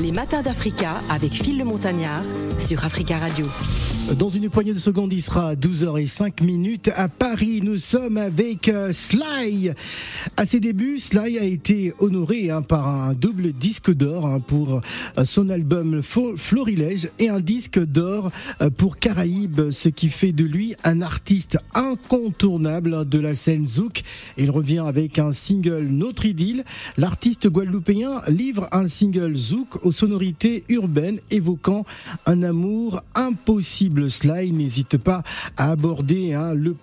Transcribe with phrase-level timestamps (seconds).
[0.00, 2.22] Les matins d'Africa avec Phil le Montagnard
[2.58, 3.46] sur Africa Radio.
[4.18, 7.60] Dans une poignée de secondes, il sera 12h05 minutes à Paris.
[7.62, 9.72] Nous sommes avec euh, Sly.
[10.36, 14.82] À ses débuts, Sly a été honoré hein, par un double disque d'or hein, pour
[15.16, 20.44] euh, son album Florilège et un disque d'or euh, pour Caraïbes, ce qui fait de
[20.44, 24.02] lui un artiste incontournable de la scène zouk.
[24.36, 26.64] Il revient avec un single Notre idylle.
[26.98, 31.84] L'artiste guadeloupéen livre un single zouk aux sonorités urbaines évoquant
[32.26, 35.22] un amour impossible Sly n'hésite pas
[35.56, 36.76] à aborder hein, le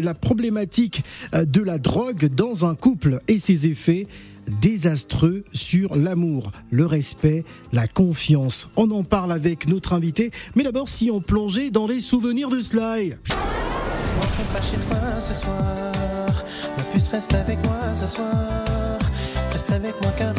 [0.00, 1.02] la problématique
[1.34, 4.06] euh, de la drogue dans un couple et ses effets
[4.62, 8.68] désastreux sur l'amour, le respect, la confiance.
[8.76, 12.60] On en parle avec notre invité, mais d'abord si on plongeait dans les souvenirs de
[12.60, 13.14] Sly.
[17.12, 18.98] reste avec moi ce soir,
[19.52, 20.32] reste avec moi car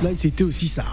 [0.00, 0.84] Sly, c'était aussi ça.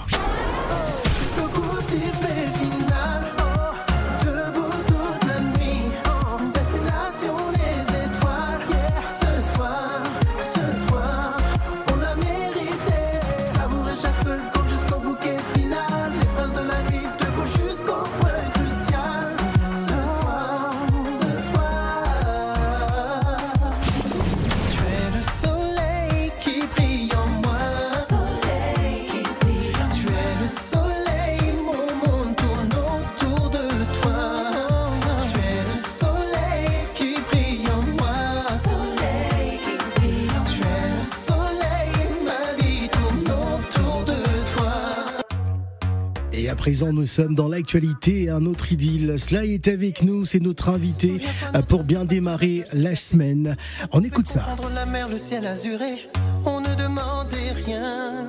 [46.85, 49.17] Présent, nous sommes dans l'actualité, un autre idylle.
[49.17, 51.21] Sly est avec nous, c'est notre invité
[51.55, 53.55] euh, pour bien démarrer la semaine.
[53.91, 54.45] On écoute ça.
[54.73, 56.07] la mer, le ciel azuré,
[56.45, 58.27] on ne demandait rien,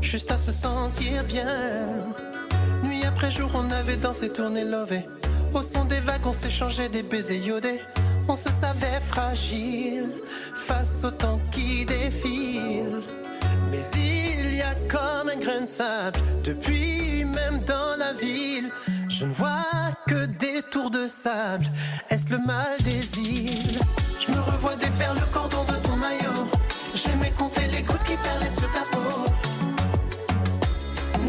[0.00, 1.46] juste à se sentir bien.
[2.82, 5.02] Nuit après jour, on avait dansé, tourné, lové.
[5.54, 7.80] Au son des vagues, on s'échangeait des baisers iodés.
[8.28, 10.06] On se savait fragile
[10.54, 13.02] face au temps qui défile.
[13.70, 17.07] Mais il y a comme un grain de sable depuis
[17.38, 18.70] même dans la ville.
[19.08, 19.66] Je ne vois
[20.06, 21.66] que des tours de sable.
[22.10, 23.78] Est-ce le mal des îles?
[24.22, 26.42] Je me revois défaire le cordon de ton maillot.
[26.94, 29.12] J'aimais compter les gouttes qui perlaient sur ta peau.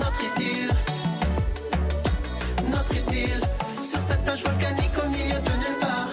[0.02, 0.72] Notre idylle,
[2.76, 3.42] notre idylle,
[3.90, 6.10] sur cette plage volcanique au milieu de nulle part.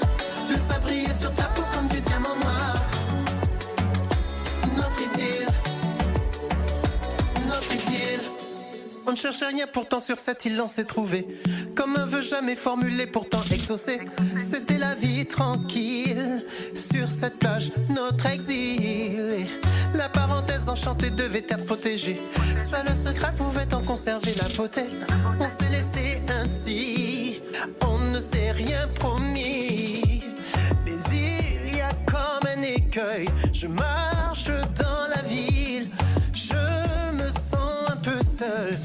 [0.50, 2.75] Le sabrier sur ta peau comme du diamant noir.
[9.16, 11.26] Ne cherchait rien, pourtant sur cette île on s'est trouvé.
[11.74, 13.98] Comme un vœu jamais formulé, pourtant exaucé.
[14.36, 16.44] C'était la vie tranquille
[16.74, 19.46] sur cette plage, notre exil.
[19.94, 22.20] la parenthèse enchantée devait être protégée.
[22.58, 24.82] Seul le secret pouvait en conserver la beauté.
[25.40, 27.40] On s'est laissé ainsi,
[27.80, 30.24] on ne s'est rien promis.
[30.84, 35.88] Mais il y a comme un écueil, je marche dans la ville,
[36.34, 38.76] je me sens un peu seul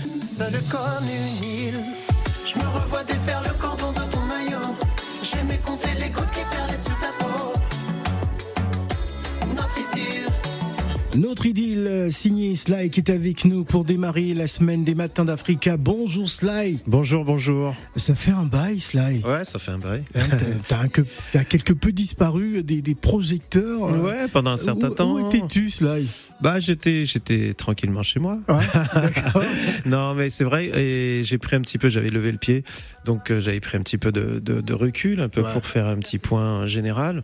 [2.46, 4.76] Je me revois défaire le cordon de ton maillot.
[5.22, 7.61] J'aimais compter les gouttes qui perlaient sur ta peau.
[11.18, 15.26] Notre idylle euh, signé Sly qui est avec nous pour démarrer la semaine des matins
[15.26, 15.76] d'Africa.
[15.76, 16.80] Bonjour Sly.
[16.88, 17.76] Bonjour, bonjour.
[17.98, 19.22] Ça fait un bail Sly.
[19.26, 20.06] Ouais, ça fait un bail.
[20.16, 20.22] Hein,
[20.70, 23.84] t'as quelque peu disparu des, des projecteurs.
[23.84, 25.16] Euh, ouais, pendant un certain temps.
[25.16, 26.08] Où étais-tu Sly?
[26.40, 28.40] Bah j'étais j'étais tranquillement chez moi.
[28.48, 28.66] Ouais,
[29.86, 32.64] non mais c'est vrai et j'ai pris un petit peu, j'avais levé le pied,
[33.06, 35.54] donc euh, j'avais pris un petit peu de, de, de recul un peu ouais.
[35.54, 37.22] pour faire un petit point général.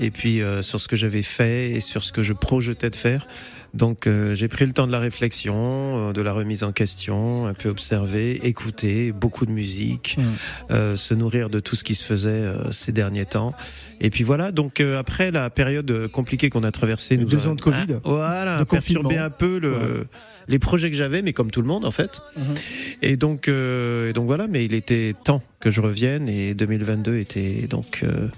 [0.00, 2.96] Et puis euh, sur ce que j'avais fait et sur ce que je projetais de
[2.96, 3.26] faire.
[3.74, 7.46] Donc euh, j'ai pris le temps de la réflexion, euh, de la remise en question,
[7.46, 10.24] un peu observer, écouter, beaucoup de musique, mhm.
[10.70, 13.54] euh, se nourrir de tout ce qui se faisait euh, ces derniers temps.
[14.00, 17.60] Et puis voilà, donc après la période compliquée qu'on a traversée, nous deux ans de
[17.60, 19.70] Covid, ah, voilà, de perturbé un peu le.
[19.72, 20.06] Ouais
[20.48, 22.20] les projets que j'avais, mais comme tout le monde en fait.
[22.36, 22.58] Mm -hmm.
[23.02, 27.18] Et donc, euh, et donc voilà, mais il était temps que je revienne et 2022
[27.18, 28.28] était donc euh,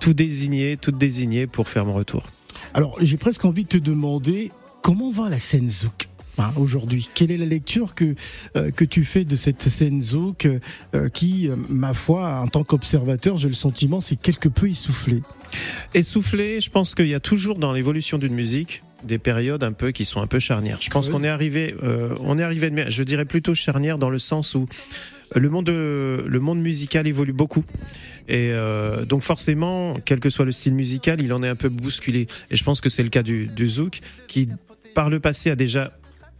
[0.00, 2.24] tout désigné, tout désigné pour faire mon retour.
[2.72, 4.50] Alors j'ai presque envie de te demander
[4.82, 6.08] comment va la scène zouk
[6.38, 7.08] hein, aujourd'hui?
[7.14, 8.14] Quelle est la lecture que,
[8.56, 12.64] euh, que tu fais de cette scène zouk euh, qui, euh, ma foi, en tant
[12.64, 15.22] qu'observateur, j'ai le sentiment, c'est quelque peu essoufflé?
[15.94, 19.92] Essoufflé, je pense qu'il y a toujours dans l'évolution d'une musique des périodes un peu
[19.92, 20.78] qui sont un peu charnières.
[20.80, 21.74] Je pense qu'on est arrivé,
[22.20, 24.66] on est arrivé, je dirais plutôt charnière dans le sens où
[25.34, 27.64] le monde, le monde musical évolue beaucoup
[28.28, 31.68] Et euh, donc forcément, quel que soit le style musical, il en est un peu
[31.68, 32.26] bousculé.
[32.50, 34.48] Et je pense que c'est le cas du, du zouk, qui
[34.94, 35.92] par le passé a déjà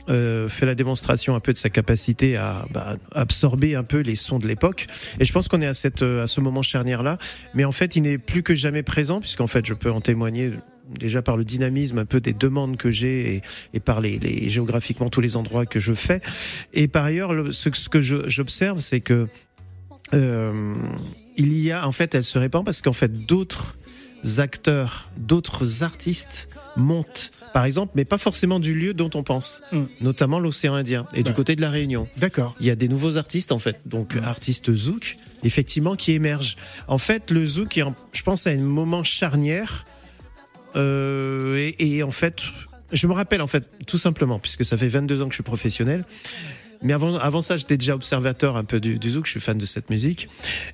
[0.09, 4.17] euh, fait la démonstration un peu de sa capacité à bah, absorber un peu les
[4.17, 4.87] sons de l'époque.
[5.19, 7.19] Et je pense qu'on est à, cette, à ce moment charnière là.
[7.55, 10.53] Mais en fait, il n'est plus que jamais présent, puisqu'en fait, je peux en témoigner
[10.99, 13.43] déjà par le dynamisme un peu des demandes que j'ai et,
[13.73, 16.21] et, par les, les, géographiquement tous les endroits que je fais.
[16.73, 19.27] Et par ailleurs, le, ce, ce, que j'observe, c'est que
[20.13, 20.75] euh,
[21.37, 23.77] il y a, en fait, elle se répand parce qu'en fait, d'autres
[24.39, 29.85] acteurs, d'autres artistes montent, par exemple, mais pas forcément du lieu dont on pense, mm.
[30.01, 31.23] notamment l'océan Indien et ouais.
[31.23, 32.09] du côté de la Réunion.
[32.17, 32.57] D'accord.
[32.61, 34.25] Il y a des nouveaux artistes, en fait, donc mm.
[34.25, 36.57] artistes zouk, effectivement, qui émergent.
[36.89, 39.85] En fait, le zouk, est, je pense, à un moment charnière
[40.77, 42.43] euh, et, et, en fait,
[42.93, 45.45] je me rappelle en fait tout simplement, puisque ça fait 22 ans que je suis
[45.45, 46.05] professionnel.
[46.85, 49.59] Mais avant, avant ça, j'étais déjà observateur un peu du, du zouk, je suis fan
[49.59, 50.29] de cette musique.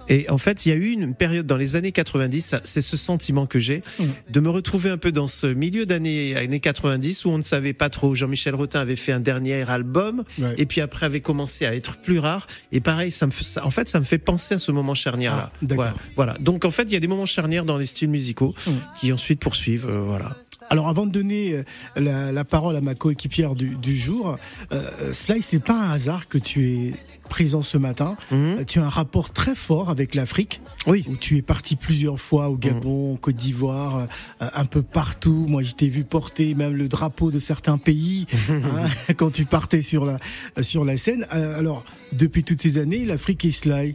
[0.08, 2.96] Et en fait, il y a eu une période dans les années 90, c'est ce
[2.96, 4.04] sentiment que j'ai, mmh.
[4.30, 7.72] de me retrouver un peu dans ce milieu d'années années 90 où on ne savait
[7.72, 8.14] pas trop.
[8.14, 10.54] Jean-Michel Rotin avait fait un dernier album, ouais.
[10.58, 12.46] et puis après avait commencé à être plus rare.
[12.72, 14.94] Et pareil, ça me fait, ça, en fait, ça me fait penser à ce moment
[14.94, 15.52] charnière-là.
[15.52, 16.36] Ah, voilà, voilà.
[16.40, 18.70] Donc en fait, il y a des moments charnières dans les styles musicaux mmh.
[19.00, 19.88] qui ensuite poursuivent.
[19.88, 20.36] Euh, voilà.
[20.70, 21.62] Alors avant de donner
[21.96, 24.38] la, la parole à ma coéquipière du, du jour,
[24.72, 26.92] euh, Sly, c'est pas un hasard que tu es
[27.28, 28.16] présent ce matin.
[28.30, 28.64] Mmh.
[28.66, 30.60] Tu as un rapport très fort avec l'Afrique.
[30.86, 31.04] Oui.
[31.08, 33.18] Où tu es parti plusieurs fois au Gabon, mmh.
[33.18, 34.06] Côte d'Ivoire,
[34.42, 35.46] euh, un peu partout.
[35.48, 39.82] Moi, je t'ai vu porter même le drapeau de certains pays hein, quand tu partais
[39.82, 40.18] sur la
[40.60, 41.26] sur la scène.
[41.30, 43.94] Alors, depuis toutes ces années, l'Afrique est Sly.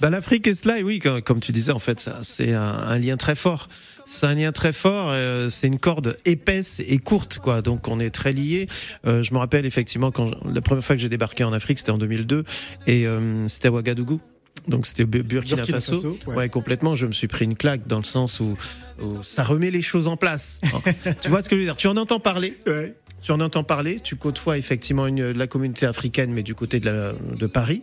[0.00, 3.16] Bah, L'Afrique et Sly, oui, comme, comme, tu disais, en fait, c'est un, un, lien
[3.16, 3.68] très fort.
[4.04, 5.10] C'est un lien très fort.
[5.10, 7.62] Euh, c'est une corde épaisse et courte, quoi.
[7.62, 8.68] Donc on est très liés.
[9.06, 11.78] Euh, je me rappelle effectivement quand je, la première fois que j'ai débarqué en Afrique,
[11.78, 12.44] c'était en 2002
[12.86, 14.20] et euh, c'était à Ouagadougou.
[14.68, 15.92] Donc c'était Burkina, Burkina Faso.
[15.92, 16.36] Faso ouais.
[16.36, 16.48] ouais.
[16.48, 16.94] complètement.
[16.94, 18.56] Je me suis pris une claque dans le sens où,
[19.00, 20.60] où ça remet les choses en place.
[21.20, 21.76] tu vois ce que je veux dire?
[21.76, 22.56] Tu en entends parler?
[22.66, 26.80] Ouais tu en entends parler, tu côtoies effectivement une, la communauté africaine, mais du côté
[26.80, 27.82] de, la, de Paris.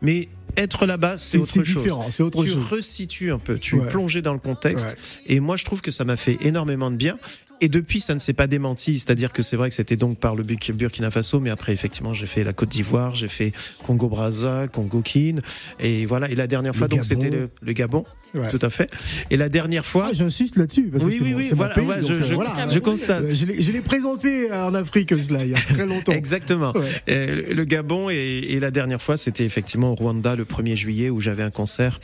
[0.00, 1.84] Mais être là-bas, c'est autre chose.
[2.10, 2.66] C'est autre tu chose.
[2.70, 3.84] resitues un peu, tu ouais.
[3.84, 4.90] es plongé dans le contexte.
[4.90, 5.34] Ouais.
[5.34, 7.18] Et moi, je trouve que ça m'a fait énormément de bien.
[7.60, 8.98] Et depuis, ça ne s'est pas démenti.
[8.98, 12.26] C'est-à-dire que c'est vrai que c'était donc par le Burkina Faso, mais après, effectivement, j'ai
[12.26, 13.52] fait la Côte d'Ivoire, j'ai fait
[13.84, 15.40] Congo-Brazza, Congo-Kin.
[15.80, 16.30] Et voilà.
[16.30, 18.04] Et la dernière fois, le donc, c'était le, le, Gabon.
[18.34, 18.48] Ouais.
[18.50, 18.90] Tout à fait.
[19.30, 20.08] Et la dernière fois.
[20.10, 20.88] Ah, J'insiste là-dessus.
[20.90, 21.50] Parce oui, que oui, oui.
[21.54, 23.22] Voilà, pays, ouais, donc, je, je, voilà, je constate.
[23.22, 26.12] Euh, je l'ai présenté en Afrique, cela, il y a très longtemps.
[26.12, 26.72] Exactement.
[26.74, 27.52] Ouais.
[27.54, 28.14] Le Gabon et,
[28.50, 32.00] et, la dernière fois, c'était effectivement au Rwanda le 1er juillet où j'avais un concert.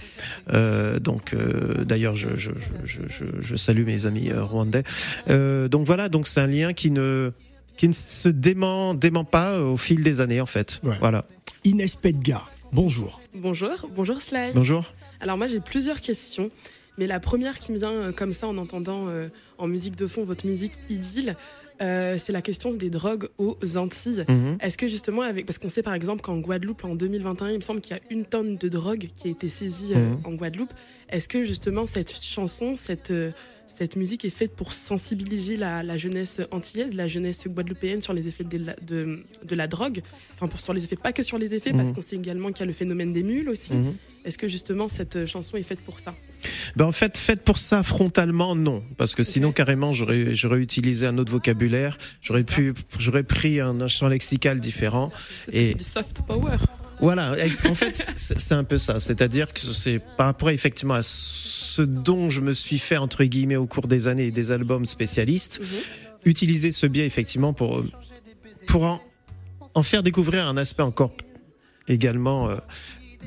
[0.52, 4.84] Euh, donc, euh, d'ailleurs, je, salue mes amis rwandais.
[5.28, 7.30] Euh, donc voilà, donc c'est un lien qui ne
[7.76, 10.80] qui ne se dément, dément pas au fil des années, en fait.
[10.82, 10.96] Ouais.
[11.00, 11.24] Voilà.
[11.64, 12.42] Inès Pedga,
[12.72, 13.20] bonjour.
[13.34, 14.52] Bonjour, bonjour Sly.
[14.54, 14.84] Bonjour.
[15.20, 16.50] Alors moi j'ai plusieurs questions,
[16.98, 19.28] mais la première qui me vient euh, comme ça en entendant euh,
[19.58, 21.36] en musique de fond votre musique idylle,
[21.80, 24.24] euh, c'est la question des drogues aux Antilles.
[24.28, 24.60] -hmm.
[24.60, 27.60] Est-ce que justement, avec, parce qu'on sait par exemple qu'en Guadeloupe, en 2021, il me
[27.60, 30.26] semble qu'il y a une tonne de drogue qui a été saisie -hmm.
[30.26, 30.74] en Guadeloupe.
[31.08, 33.12] Est-ce que justement cette chanson, cette,
[33.78, 38.28] cette musique est faite pour sensibiliser la, la, jeunesse antillaise, la jeunesse guadeloupéenne sur les
[38.28, 40.02] effets de la, de, de la drogue.
[40.34, 42.60] Enfin, pour, sur les effets, pas que sur les effets, parce qu'on sait également qu'il
[42.60, 43.74] y a le phénomène des mules aussi.
[44.24, 46.14] Est-ce que justement cette chanson est faite pour ça?
[46.76, 49.56] Ben en fait, faite pour ça frontalement, non, parce que sinon okay.
[49.56, 54.60] carrément j'aurais j'aurais utilisé un autre vocabulaire, j'aurais pu j'aurais pris un, un, champ lexical
[54.60, 55.10] différent.
[55.52, 56.56] Et du soft power.
[57.02, 57.34] Voilà,
[57.68, 62.30] en fait c'est un peu ça, c'est-à-dire que c'est par rapport effectivement à ce dont
[62.30, 66.28] je me suis fait entre guillemets au cours des années des albums spécialistes, -hmm.
[66.34, 67.82] utiliser ce biais effectivement pour
[68.68, 69.00] pour en,
[69.74, 71.12] en faire découvrir un aspect encore
[71.88, 72.56] également euh,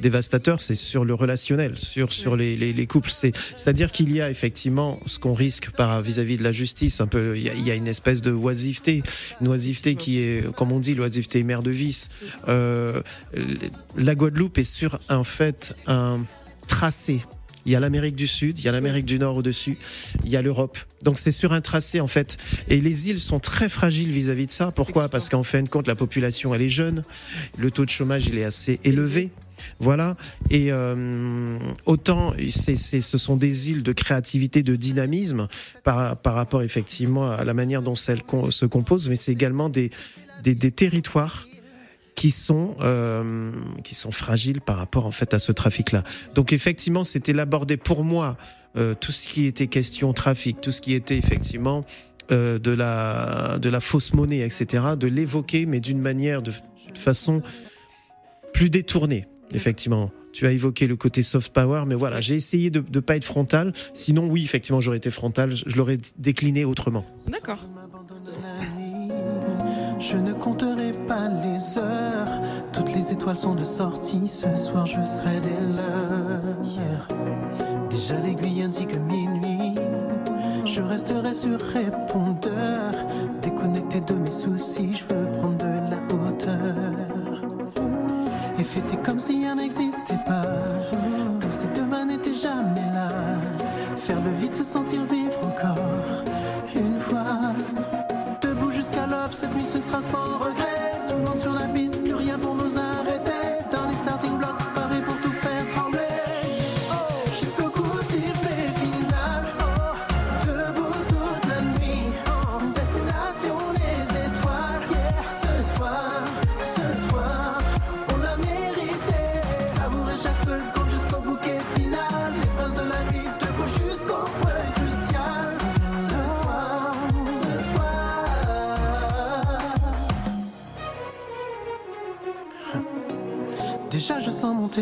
[0.02, 3.10] dévastateur, c'est sur le relationnel, sur sur les, les, les couples.
[3.10, 7.02] C'est c'est-à-dire qu'il y a effectivement ce qu'on risque par vis-à-vis -vis de la justice.
[7.02, 9.04] Un peu, il y, a, il y, a, une espèce de oisiveté,
[9.42, 12.10] une oisiveté qui est, comme on dit, l'oisiveté mère de vice.
[12.48, 13.02] Euh,
[13.98, 16.26] la Guadeloupe est sur en fait un
[16.68, 17.22] tracé.
[17.66, 19.80] Il y a l'Amérique du Sud, il y a l'Amérique du Nord au-dessus,
[20.24, 20.78] il y a l'Europe.
[21.02, 22.38] Donc c'est sur un tracé en fait.
[22.70, 24.72] Et les îles sont très fragiles vis-à-vis -vis de ça.
[24.72, 25.10] Pourquoi?
[25.10, 27.04] Parce qu'en fin de compte, la population elle est jeune,
[27.58, 29.32] le taux de chômage il est assez élevé.
[29.80, 30.16] Voilà.
[30.50, 35.48] Et euh, autant c est, c est, ce sont des îles de créativité, de dynamisme
[35.84, 39.92] par, par rapport effectivement à la manière dont elles se composent, mais c'est également des,
[40.44, 41.48] des, territoires
[42.16, 43.52] qui sont euh,
[43.84, 46.04] qui sont fragiles par rapport en fait à ce trafic là.
[46.34, 48.38] Donc effectivement, c'était l'aborder pour moi
[48.78, 51.86] euh, tout ce qui était question trafic, tout ce qui était effectivement
[52.32, 54.84] de la de la fausse monnaie, etc.
[54.98, 56.52] De l'évoquer, mais d'une manière de
[56.96, 57.44] façon
[58.56, 62.84] plus détournée effectivement tu as évoqué le côté soft power, mais voilà, j'ai essayé de
[62.94, 63.72] ne pas être frontal.
[63.94, 67.06] Sinon, oui, effectivement, j'aurais été frontal, je, l'aurais décliné autrement.
[67.30, 67.60] D'accord.
[69.98, 72.42] Je ne compterai pas les heures.
[72.74, 74.28] Toutes les étoiles sont de sortie.
[74.28, 77.08] Ce soir, je serai des leurs.
[77.90, 79.76] Déjà, l'aiguille indique minuit.
[80.66, 82.92] Je resterai sur répondeur.
[83.42, 86.76] Déconnecté de mes soucis, je veux prendre de la hauteur.
[88.60, 90.42] Et fêter comme si rien n'existait pas.
[91.40, 93.08] Comme si demain n'était jamais là.
[93.96, 95.78] Faire le vide, se sentir vivre encore.
[96.76, 97.54] Une fois.
[98.42, 100.65] Debout jusqu'à l'aube, cette nuit ce sera sans regret.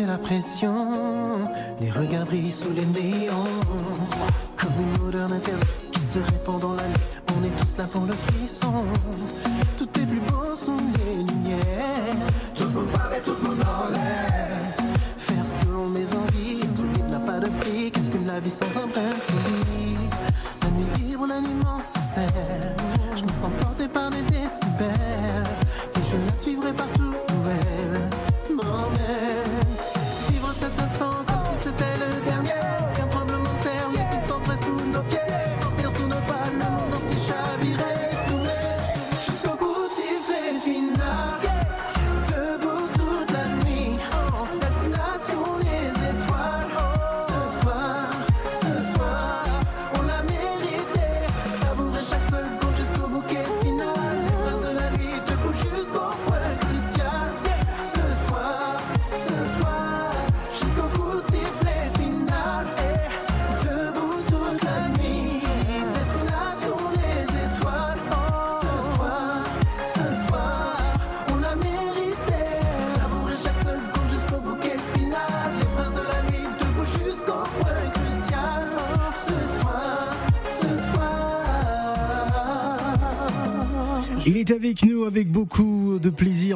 [0.00, 0.74] La pression
[1.80, 3.34] Les regards brillent sous les néons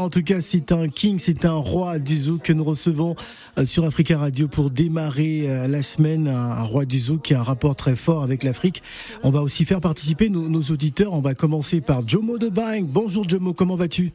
[0.09, 3.15] En tout cas, c'est un king, c'est un roi du zouk que nous recevons
[3.59, 6.29] euh, sur Africa Radio pour démarrer euh, la semaine.
[6.29, 8.83] Un roi du zouk qui a un rapport très fort avec l'Afrique.
[9.23, 11.13] On va aussi faire participer nos, auditeurs.
[11.13, 12.87] On va commencer par Jomo de Bang.
[12.87, 14.15] Bonjour Jomo, comment vas-tu?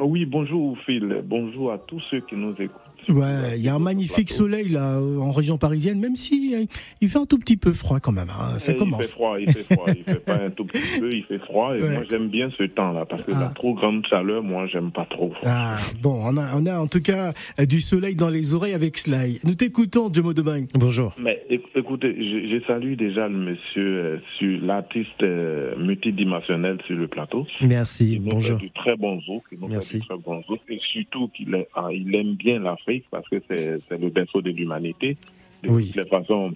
[0.00, 1.22] Oui, bonjour Phil.
[1.24, 2.87] Bonjour à tous ceux qui nous écoutent.
[3.08, 6.64] Ouais, il y a un magnifique soleil là en région parisienne, même si euh,
[7.00, 8.28] il fait un tout petit peu froid quand même.
[8.30, 8.58] Hein.
[8.58, 9.00] Ça Eh, commence.
[9.02, 9.86] Il fait froid, il fait froid.
[9.96, 11.74] Il fait pas un tout petit peu, il fait froid.
[11.76, 11.92] Et Ouais.
[11.94, 13.40] moi, j'aime bien ce temps-là parce que Ah.
[13.40, 15.32] la trop grande chaleur, moi, j'aime pas trop.
[15.44, 18.74] Ah, bon, on a, on a en tout cas euh, du soleil dans les oreilles
[18.74, 19.40] avec Sly.
[19.44, 20.66] Nous t'écoutons, de Bang.
[20.74, 21.14] Bonjour.
[21.18, 26.96] Mais éc- écoutez, je, je salue déjà le monsieur, euh, sur l'artiste euh, multidimensionnel sur
[26.96, 27.46] le plateau.
[27.60, 28.58] Merci, Il bonjour.
[28.58, 29.44] du très bon zouk.
[29.52, 30.00] Il Merci.
[30.00, 30.60] du très bon zouk.
[30.68, 35.16] Et surtout qu'il ah, il aime bien l'Afrique parce que c'est le berceau de l'humanité.
[35.62, 35.86] De Oui.
[35.86, 36.52] toutes les façons,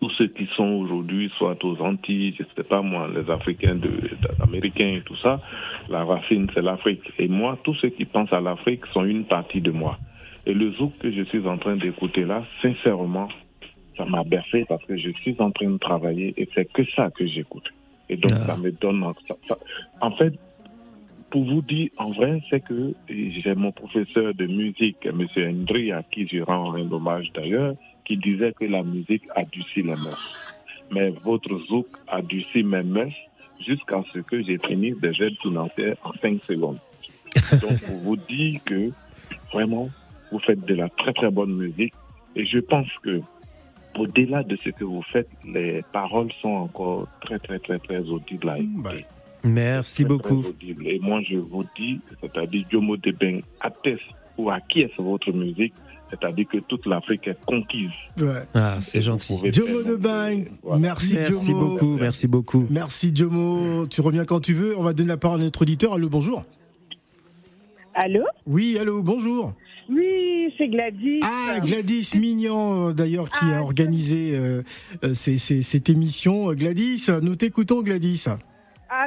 [0.00, 3.88] tous ceux qui sont aujourd'hui, soit aux Antilles, je sais pas moi, les Africains, de,
[3.88, 5.40] de- Américains et tout ça,
[5.88, 7.10] la racine c'est l'Afrique.
[7.18, 9.98] Et moi, tous ceux qui pensent à l'Afrique sont une partie de moi.
[10.46, 13.28] Et le zouk que je suis en train d'écouter là, sincèrement,
[13.96, 17.10] ça m'a bercé parce que je suis en train de travailler et c'est que ça
[17.10, 17.72] que j'écoute.
[18.10, 18.46] Et donc Ah.
[18.46, 19.56] ça me donne, ça- ça-
[20.00, 20.32] en fait,
[21.30, 25.26] pour vous dire, en vrai, c'est que j'ai mon professeur de musique, M.
[25.36, 29.96] Hendry, à qui je rends un hommage d'ailleurs, qui disait que la musique adoucit les
[29.96, 30.34] mœurs.
[30.90, 33.12] Mais votre zouk adoucit mes mœurs
[33.60, 36.78] jusqu'à ce que j'ai fini des aides financières en 5 secondes.
[37.60, 38.90] Donc, pour vous dire que
[39.52, 39.88] vraiment,
[40.32, 41.92] vous faites de la très très bonne musique.
[42.36, 43.20] Et je pense que,
[43.98, 48.48] au-delà de ce que vous faites, les paroles sont encore très très très très audibles.
[48.48, 49.17] à Bah, écouter.
[49.44, 50.44] Merci beaucoup.
[50.46, 50.86] audible.
[50.86, 54.02] Et moi, je vous dis, c'est-à-dire, Jomo Debeng atteste
[54.36, 55.72] ou acquiesce votre musique,
[56.10, 57.90] c'est-à-dire que toute l'Afrique est conquise.
[58.18, 58.42] ouais.
[58.54, 59.36] Ah, c'est gentil.
[59.52, 60.80] Jomo de donc, Bang, voilà.
[60.80, 61.68] merci, Merci Jomo.
[61.70, 62.66] beaucoup, merci beaucoup.
[62.70, 64.76] Merci Jomo, tu reviens quand tu veux.
[64.78, 65.92] On va donner la parole à notre auditeur.
[65.94, 66.44] Allô, bonjour.
[67.94, 68.22] Allô?
[68.46, 69.52] Oui, allô, bonjour.
[69.90, 71.20] Oui, c'est Gladys.
[71.22, 74.62] Ah, Gladys Mignon, euh, d'ailleurs, qui a Ah, organisé euh,
[75.02, 76.52] euh, ces- ces- cette émission.
[76.52, 78.26] Gladys, nous t'écoutons, Gladys.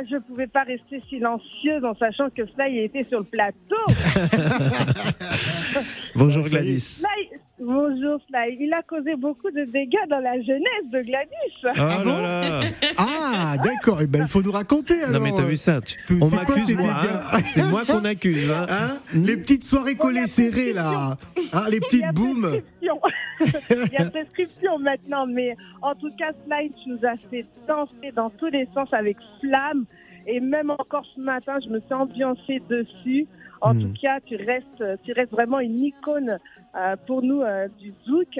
[0.01, 3.75] Ah, je pouvais pas rester silencieuse en sachant que Sly était sur le plateau.
[6.15, 6.50] Bonjour Ah.
[6.50, 6.79] Gladys.
[6.79, 7.29] Sly,
[7.60, 8.58] Bonjour Sly.
[8.60, 11.53] Il a causé beaucoup de dégâts dans la jeunesse de Gladys.
[11.63, 12.62] Oh là là.
[12.98, 14.00] Ah, d'accord.
[14.01, 15.12] Eh ben, il faut nous raconter alors.
[15.12, 16.81] Non mais t'as vu ça tu- On m'accuse moi.
[16.81, 17.39] dégâts hein.
[17.46, 18.51] C'est moi qu'on accuse.
[18.51, 18.65] hein.
[18.70, 21.17] Hein les petites soirées collées serrées là,
[21.53, 22.62] Hein, les petites booms.
[23.88, 26.31] Il y a prescription maintenant, mais en tout cas,
[26.83, 29.86] tu nous as fait danser dans tous les sens avec flamme.
[30.27, 33.27] Et même encore ce matin, je me suis ambiancée dessus.
[33.63, 33.81] En Hmm.
[33.81, 36.38] tout cas, tu restes, tu restes vraiment une icône
[36.75, 38.39] euh, pour nous euh, du Zouk.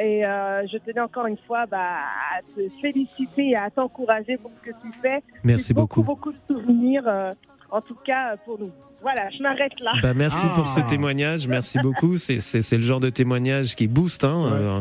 [0.00, 1.98] Et euh, je tenais encore une fois bah,
[2.36, 5.22] à te féliciter et à t'encourager pour ce que tu fais.
[5.42, 6.30] Merci beaucoup, beaucoup.
[6.30, 7.32] beaucoup de souvenirs, euh,
[7.70, 8.70] en tout cas, pour nous.
[9.02, 9.92] Voilà, je m'arrête là.
[10.02, 10.52] Bah merci Ah.
[10.54, 12.18] pour ce témoignage, merci beaucoup.
[12.18, 14.50] C'est c'est c'est le genre de témoignage qui booste, hein, Ouais.
[14.58, 14.80] euh,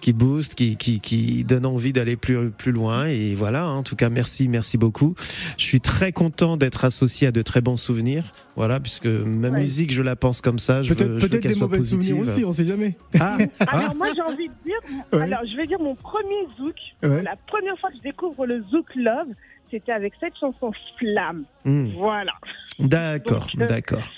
[0.00, 3.04] qui booste, qui qui qui donne envie d'aller plus plus loin.
[3.08, 5.14] Et voilà, hein, en tout cas merci merci beaucoup.
[5.58, 8.32] Je suis très content d'être associé à de très bons souvenirs.
[8.56, 9.60] Voilà, puisque ma Ouais.
[9.60, 10.82] musique je la pense comme ça.
[10.82, 12.14] Je veux, Peut-être je veux peut-être qu'elle des soit mauvais positive.
[12.16, 12.96] souvenirs aussi, on sait jamais.
[13.20, 13.36] Ah,
[13.68, 14.78] Alors moi j'ai envie de dire,
[15.12, 15.20] Ouais.
[15.24, 16.74] alors je vais dire mon premier zouk.
[17.02, 17.22] Ouais.
[17.22, 19.28] La première fois que je découvre le zouk love,
[19.70, 21.44] c'était avec cette chanson Flamme.
[21.64, 22.32] hmm, Voilà.
[22.78, 24.08] d'accord, euh, d'accord.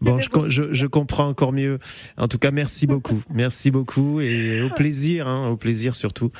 [0.00, 1.78] Bon, je, je, je comprends encore mieux.
[2.16, 6.30] En tout cas, merci beaucoup, merci beaucoup et au plaisir, hein, au plaisir surtout.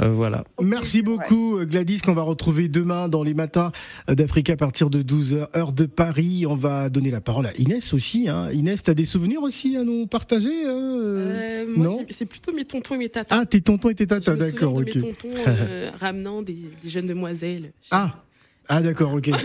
[0.00, 0.44] Euh, voilà.
[0.60, 3.70] Merci beaucoup Gladys qu'on va retrouver demain dans les matins
[4.08, 6.46] d'Afrique à partir de 12h heure de Paris.
[6.48, 8.28] On va donner la parole à Inès aussi.
[8.28, 8.50] Hein.
[8.52, 12.64] Inès, t'as des souvenirs aussi à nous partager hein Euh, moi, non c'est- plutôt mes
[12.64, 13.38] tontons et mes tatas.
[13.40, 14.84] Ah, tes tontons et tes tatas, d'accord, ok.
[14.86, 17.72] mes tontons euh, ramenant des, des jeunes demoiselles.
[17.92, 18.24] Ah,
[18.68, 19.30] ah d'accord, ok.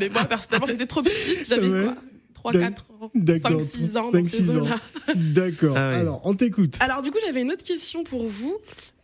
[0.00, 1.46] Mais moi, personnellement, j'étais trop petite.
[1.48, 1.84] J'avais Ouais.
[1.84, 1.94] quoi
[2.34, 3.50] 3, D'ac- 4 ans, D'accord.
[3.50, 4.52] 5, 6 ans dans 5, ces 6 ans.
[4.54, 4.76] zones-là.
[5.14, 5.74] D'accord.
[5.76, 5.90] Ah.
[5.96, 6.74] Alors, on t'écoute.
[6.80, 8.56] Alors du coup, j'avais une autre question pour vous.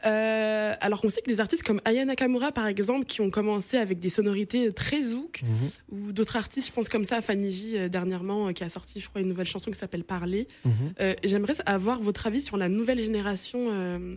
[0.06, 3.76] Euh, alors on sait que des artistes comme Aya Nakamura, par exemple, qui ont commencé
[3.76, 5.68] avec des sonorités très zouk, Mhm.
[5.98, 9.00] ou d'autres artistes, je pense comme ça, Fanny J euh, dernièrement, euh, qui a sorti,
[9.00, 10.48] je crois, une nouvelle chanson qui s'appelle Parler.
[10.64, 10.72] Mhm.
[11.00, 14.14] Euh, J'aimerais avoir votre avis sur la nouvelle génération euh,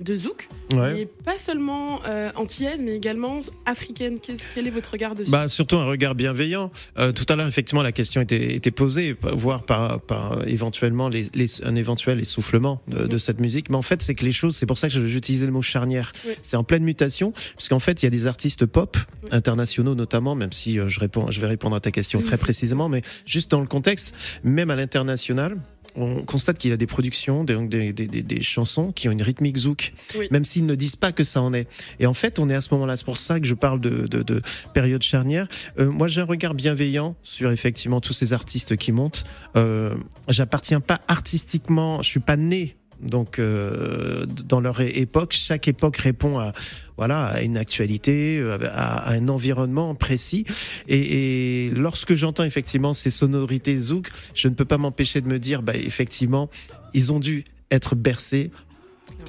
[0.00, 0.92] de zouk, Ouais.
[0.94, 4.18] mais pas seulement euh, antillaise, mais également africaine.
[4.54, 5.30] Quel est votre regard dessus?
[5.30, 6.70] Bah, surtout un regard bienveillant.
[6.98, 11.08] Euh, tout à l'heure, effectivement, la question était, était posée, voir par, par euh, éventuellement
[11.08, 13.70] les, les- un éventuel essoufflement de, de cette musique.
[13.70, 16.12] Mais en fait, c'est que les choses, c'est pour ça que j'utilisais le mot charnière.
[16.26, 16.32] Oui.
[16.42, 19.28] C'est en pleine mutation, puisqu'en fait, il y a des artistes pop Oui.
[19.32, 23.02] internationaux notamment, même si je réponds, je vais répondre à ta question très précisément, mais
[23.26, 25.56] juste dans le contexte, même à l'international.
[25.94, 29.12] On constate qu'il y a des productions, des, des, des, des- des chansons qui ont
[29.12, 30.28] une rythmique zouk, Oui.
[30.30, 31.66] même s'ils ne disent pas que ça en est.
[32.00, 32.96] Et en fait, on est à ce moment-là.
[32.96, 34.40] C'est pour ça que je parle de, de, de
[34.72, 35.48] période charnière.
[35.78, 39.24] Euh, moi, j'ai un regard bienveillant sur effectivement tous ces artistes qui montent.
[39.56, 39.94] Euh,
[40.28, 42.76] J'appartiens pas artistiquement, je suis pas né.
[43.02, 46.52] Donc, euh, dans leur époque, chaque époque répond à
[46.96, 50.44] voilà à une actualité, euh, à, à un environnement précis.
[50.88, 55.38] Et, et lorsque j'entends effectivement ces sonorités zouk, je ne peux pas m'empêcher de me
[55.38, 56.48] dire, bah effectivement,
[56.94, 58.50] ils ont dû être bercés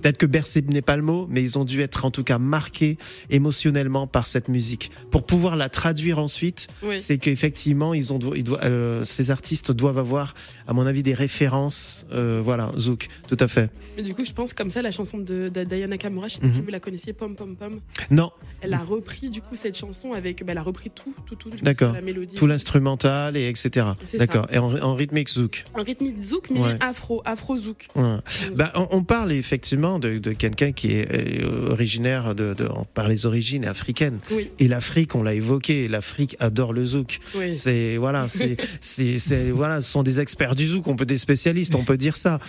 [0.01, 2.37] Peut-être que bercé n'est pas le mot, mais ils ont dû être en tout cas
[2.37, 2.97] marqués
[3.29, 4.91] émotionnellement par cette musique.
[5.11, 7.01] Pour pouvoir la traduire ensuite, Oui.
[7.01, 10.33] c'est qu'effectivement, ils ont, ils doivent, euh, ces artistes doivent avoir,
[10.67, 12.05] à mon avis, des références.
[12.11, 13.69] Euh, voilà, Zouk, tout à fait.
[13.97, 16.39] Mais du coup, je pense comme ça, la chanson de, de Diana Nakamura, je sais
[16.39, 16.53] pas Mhm.
[16.53, 17.79] si vous la connaissiez, Pom Pom Pom.
[18.09, 21.35] Non, Elle a repris du coup cette chanson avec, bah, elle a repris tout, tout,
[21.35, 21.93] tout, D'accord.
[21.93, 23.85] la mélodie, tout l'instrumental et etc.
[24.17, 24.47] D'accord.
[24.51, 25.65] Et en, en rythmique Zouk.
[25.75, 26.77] un rythmique zouk mais Ouais.
[26.81, 27.87] afro, afro zouk.
[27.95, 28.17] Ouais.
[28.55, 32.85] Bah, on, on parle effectivement de, de quelqu'un qui est euh, originaire de, de, on
[32.85, 34.17] parle les origines africaines.
[34.31, 37.19] Oui, Et l'Afrique, on l'a évoqué, l'Afrique adore le zouk.
[37.37, 37.55] oui.
[37.55, 41.17] C'est voilà, c'est c'est c'est- voilà, ce sont des experts du zouk, on peut des
[41.17, 42.39] spécialistes, on peut dire ça.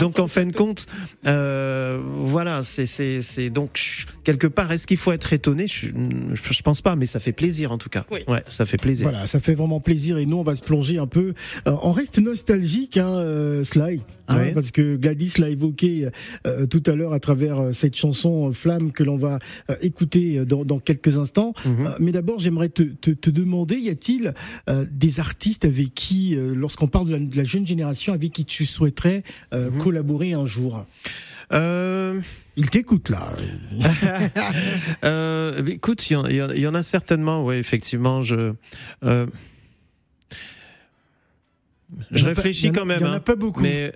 [0.00, 0.86] Donc en fin de compte,
[1.26, 5.66] euh, voilà, c'est c'est c'est donc quelque part, est-ce qu'il faut être étonné?
[5.66, 5.88] Je,
[6.34, 8.04] je je pense pas, mais ça fait plaisir en tout cas.
[8.10, 8.20] Oui.
[8.28, 9.08] Ouais, ça fait plaisir.
[9.08, 11.34] Voilà, ça fait vraiment plaisir et nous on va se plonger un peu.
[11.66, 16.08] Euh, on reste nostalgique, hein, euh, Sly, hein, parce que Gladys l'a évoqué
[16.46, 19.38] euh, tout à l'heure à travers euh, cette chanson euh, Flamme que l'on va
[19.70, 21.52] euh, écouter dans, dans quelques instants.
[21.64, 21.86] Mhm.
[21.86, 24.34] Euh, mais d'abord, j'aimerais te, te, te demander, y a-t-il
[24.68, 28.32] euh, des artistes avec qui, euh, lorsqu'on parle de la, de la jeune génération, avec
[28.32, 29.78] qui tu souhaiterais euh, Mhm.
[29.82, 30.86] collaborer un jour?
[31.52, 32.20] Euh,
[32.56, 33.32] Il t'écoute là.
[35.04, 38.52] euh, écoute, il y, y y en a certainement, ouais, effectivement, je
[39.04, 39.26] euh,
[42.10, 42.98] je pas- réfléchis quand même.
[43.00, 43.20] Il y en a hein.
[43.20, 43.60] pas beaucoup.
[43.62, 43.92] Mais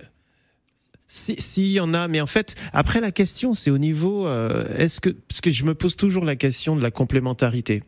[1.13, 4.65] si, si, y en a, mais en fait, après la question, c'est au niveau, euh,
[4.77, 7.83] est-ce que, parce que je me pose toujours la question de la complémentarité.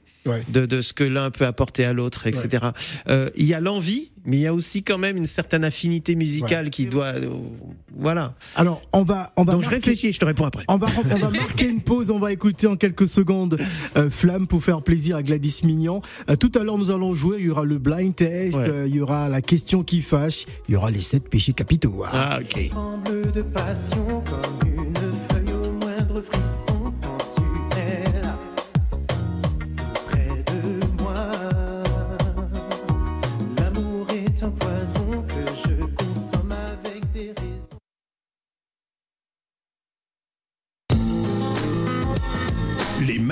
[0.50, 2.68] De, de, ce que l'un peut apporter à l'autre, etc.
[3.08, 6.16] Euh, il y a l'envie, mais il y a aussi quand même une certaine affinité
[6.16, 7.30] musicale qui doit, euh,
[7.96, 8.34] voilà.
[8.56, 9.54] Alors on va, on va.
[9.54, 10.64] Donc je réfléchis, je te réponds après.
[10.68, 13.58] On va, on va marquer une pause, on va écouter en quelques secondes
[13.98, 16.02] euh, Flamme pour faire plaisir à Gladys Mignon.
[16.30, 19.00] Euh, tout à l'heure nous allons jouer, il y aura le blind test, il y
[19.00, 22.04] aura la question qui fâche, il y aura les sept péchés capitaux.
[22.04, 22.10] Hein.
[22.12, 22.72] Ah ok.
[23.34, 26.65] de passion comme une feuille au moindre frisson.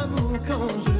[0.00, 0.99] j'avoue quand je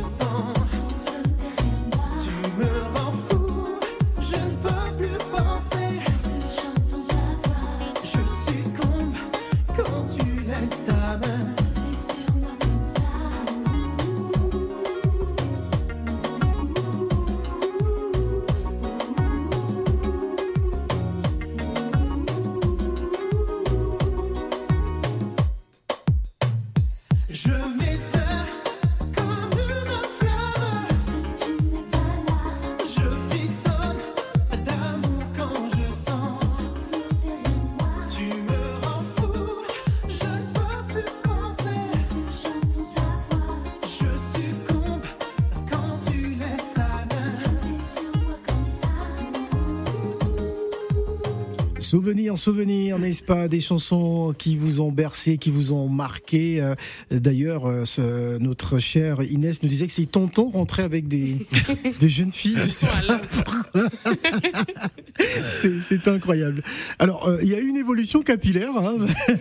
[52.37, 56.61] Souvenir, souvenir, n'est-ce pas Des chansons qui vous ont bercé, qui vous ont marqué.
[56.61, 56.77] Euh,
[57.11, 61.45] d'ailleurs, euh, notre chère Inès nous disait que ses tontons rentraient avec des,
[62.01, 62.59] des jeunes filles.
[62.65, 62.87] Je sais
[65.81, 66.63] C'est incroyable.
[66.99, 68.71] Alors, euh, il y a eu une évolution capillaire.
[68.77, 68.97] Hein,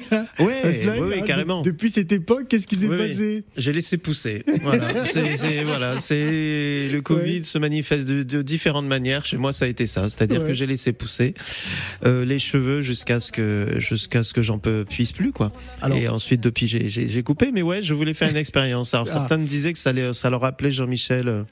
[0.39, 0.53] oui,
[1.01, 1.61] oui, carrément.
[1.61, 3.43] Depuis cette époque, qu'est-ce qui s'est passé?
[3.57, 4.43] J'ai laissé pousser.
[4.61, 5.05] Voilà.
[5.11, 9.25] c'est voilà, le Covid se manifeste de, différentes manières.
[9.25, 10.09] Chez moi, ça a été ça.
[10.09, 11.33] C'est-à-dire que j'ai laissé pousser
[12.05, 15.51] les cheveux jusqu'à ce que jusqu'à ce que j'en puisse plus quoi.
[15.93, 18.93] et ensuite depuis j'ai coupé mais ouais je voulais faire une expérience.
[18.93, 19.13] Alors ah.
[19.13, 21.43] certains me disaient que ça, ça leur rappelait Jean-Michel euh,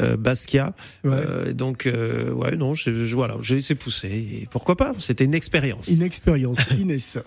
[0.00, 0.74] euh, Basquiat.
[1.04, 4.08] Euh, donc ouais non je, voilà j'ai pousser
[4.42, 4.92] et pourquoi pas?
[4.98, 5.88] C'était une expérience.
[5.88, 7.18] Une expérience Inès.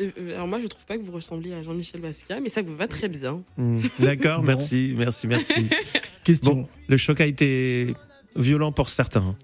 [0.00, 2.62] Euh, euh, alors moi, je trouve pas que vous ressembliez à Jean-Michel Basquiat, mais ça
[2.62, 3.42] vous va très bien.
[3.56, 3.80] Hmm.
[3.98, 5.54] D'accord, merci, merci, merci.
[6.24, 6.54] Question.
[6.54, 7.94] Bon, le choc a été
[8.36, 9.36] violent pour certains.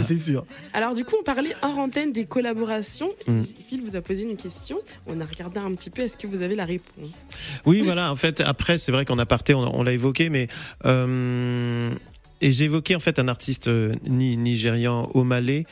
[0.00, 0.46] c'est sûr.
[0.72, 3.10] Alors du coup, on parlait hors antenne des collaborations.
[3.26, 3.42] Mm.
[3.68, 4.78] Phil vous a posé une question.
[5.06, 6.02] On a regardé un petit peu.
[6.02, 7.30] Est-ce que vous avez la réponse?
[7.66, 8.10] Oui, voilà.
[8.10, 10.48] En fait, après, c'est vrai qu'en aparté, on, on l'a évoqué, mais
[10.86, 11.92] euh,
[12.42, 15.64] et j'ai évoqué en fait un artiste euh, ni- nigérian au Malais.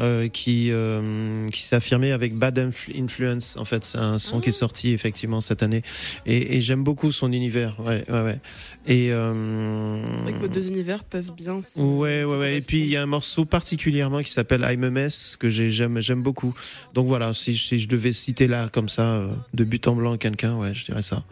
[0.00, 4.38] euh, qui euh, qui s'est affirmé avec Bad Influ- Influence en fait c'est un son
[4.40, 5.82] qui est sorti effectivement cette année
[6.24, 8.38] et, et j'aime beaucoup son univers ouais ouais ouais
[8.86, 11.80] et euh, C'est vrai que vos deux univers peuvent bien se.
[11.80, 12.56] Ouais, se ouais, ouais.
[12.58, 15.70] Et puis il y a un morceau particulièrement qui s'appelle I'm a Mess que j'ai-
[15.72, 16.54] j'aime, j'aime beaucoup.
[16.94, 20.54] Donc voilà, si, si je devais citer là comme ça, de but en blanc quelqu'un,
[20.58, 21.24] ouais, je dirais ça.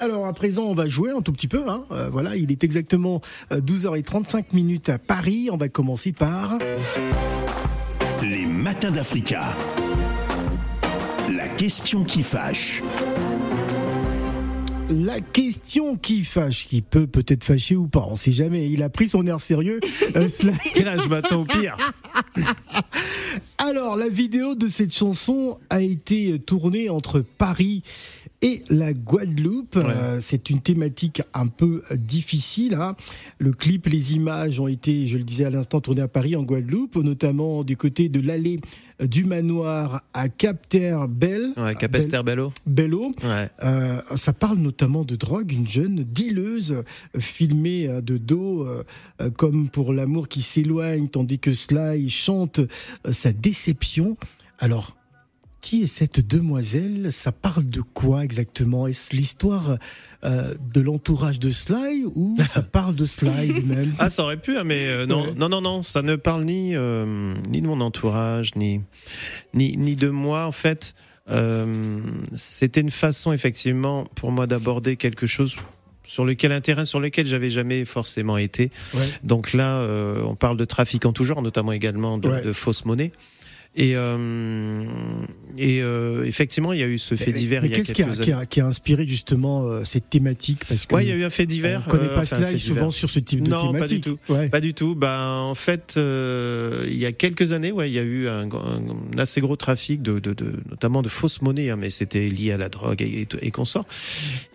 [0.00, 1.68] Alors à présent, on va jouer un tout petit peu.
[1.68, 1.84] hein.
[1.90, 3.20] Euh, voilà, il est exactement
[3.52, 5.48] euh, 12h35 minutes à Paris.
[5.52, 6.58] On va commencer par
[8.22, 9.56] Les matins d'Africa.
[11.34, 12.82] La question qui fâche.
[14.90, 18.06] la question qui fâche, qui peut peut-être fâcher ou pas.
[18.08, 18.68] On sait jamais.
[18.70, 19.80] Il a pris son air sérieux.
[20.16, 20.52] Euh, cela-
[20.84, 21.76] là, je m'attends au pire.
[23.58, 27.82] Alors, la vidéo de cette chanson a été tournée entre Paris
[28.42, 29.76] et la Guadeloupe.
[29.76, 32.74] Euh, c'est une thématique un peu difficile.
[32.74, 32.94] hein.
[33.38, 36.42] Le clip, les images ont été, je le disais à l'instant, tournées à Paris, en
[36.42, 38.60] Guadeloupe, notamment du côté de l'allée
[39.00, 41.52] euh, du manoir à Cap-Terre-Belle.
[41.56, 42.52] Ouais, Capester Bello.
[42.66, 43.12] Bello.
[43.22, 43.48] Ouais.
[43.64, 46.82] Euh, ça parle notamment de drogue, une jeune dealeuse euh,
[47.20, 52.60] filmée euh, de dos, euh, comme pour l'amour qui s'éloigne, tandis que Sly chante
[53.10, 54.16] sa déception.
[54.58, 54.96] Alors,
[55.60, 57.12] qui est cette demoiselle?
[57.12, 58.86] Ça parle de quoi exactement?
[58.86, 59.76] Est-ce l'histoire
[60.24, 63.92] euh, de l'entourage de Sly ou ça parle de Sly lui-même?
[63.98, 65.34] Ah, ça aurait pu, hein, mais euh, non, Ouais.
[65.36, 68.80] non, non, non, ça ne parle ni euh, ni de mon entourage, ni
[69.54, 70.46] ni ni de moi.
[70.46, 70.94] En fait,
[72.36, 75.56] c'était une façon effectivement pour moi d'aborder quelque chose
[76.04, 78.70] sur lequel un terrain sur lequel j'avais jamais forcément été.
[78.94, 79.00] Ouais.
[79.24, 79.86] Donc là,
[80.24, 82.42] on parle de trafic en tout genre, notamment également de, Ouais.
[82.42, 83.12] de fausses monnaies.
[83.76, 84.84] Et, euh,
[85.56, 88.44] et euh, effectivement, il y a eu ce fait divers Mais qu'est-ce qui qui, a,
[88.44, 90.64] qui a inspiré justement euh, cette thématique?
[90.68, 91.84] Parce que Ouais, il y a eu un fait divers.
[91.86, 92.92] on connaît euh, pas enfin, Sly souvent divers.
[92.92, 94.18] sur ce type de Non, pas du tout.
[94.28, 94.48] Ouais.
[94.48, 94.96] Pas du tout.
[94.96, 98.48] Ben, en fait, euh, il y a quelques années, ouais, il y a eu un,
[98.50, 102.50] un assez gros trafic de, de, de notamment de fausses monnaies, hein, mais c'était lié
[102.52, 103.86] à la drogue et, et, et consorts.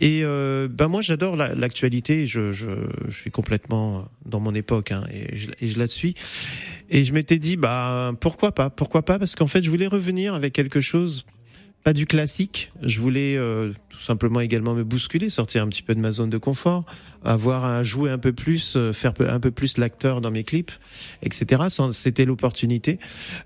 [0.01, 2.25] Et euh, ben moi, j'adore la- l'actualité.
[2.25, 2.67] je, je,
[3.07, 6.15] je suis complètement dans mon époque hein, et, je, et je la suis.
[6.93, 10.35] Et je m'étais dit, bah pourquoi pas, pourquoi pas, parce qu'en fait, je voulais revenir
[10.35, 11.25] avec quelque chose.
[11.83, 12.71] Pas du classique.
[12.81, 16.29] Je voulais euh, tout simplement également me bousculer, sortir un petit peu de ma zone
[16.29, 16.85] de confort,
[17.25, 20.71] avoir à jouer un peu plus, euh, faire un peu plus l'acteur dans mes clips,
[21.23, 21.63] etc.
[21.91, 22.99] C'était l'opportunité.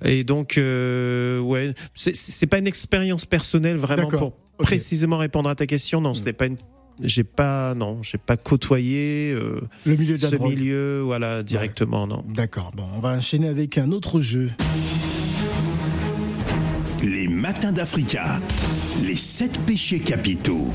[0.06, 4.30] Et donc, euh, ouais, c'est- pas une expérience personnelle vraiment pour.
[4.60, 4.64] Mm.
[4.64, 6.02] précisément répondre à ta question.
[6.02, 6.58] Non, ce n'est pas une.
[7.02, 10.54] J'ai pas, non, j'ai pas côtoyé euh, Le milieu de la ce drogue.
[10.58, 12.24] milieu, voilà, directement, non.
[12.28, 14.50] D'accord, bon, on va enchaîner avec un autre jeu.
[17.04, 18.40] Les matins d'Africa.
[19.06, 20.72] Les sept péchés capitaux.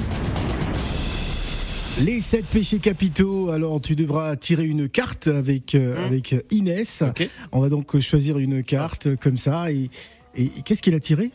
[2.00, 3.50] Les sept péchés capitaux.
[3.50, 7.02] Alors, tu devras tirer une carte avec, euh, avec Inès.
[7.06, 7.28] Ok.
[7.50, 9.70] On va donc choisir une carte euh, comme ça.
[9.72, 9.90] Et,
[10.36, 11.30] et- et qu'est-ce qu'il a tiré?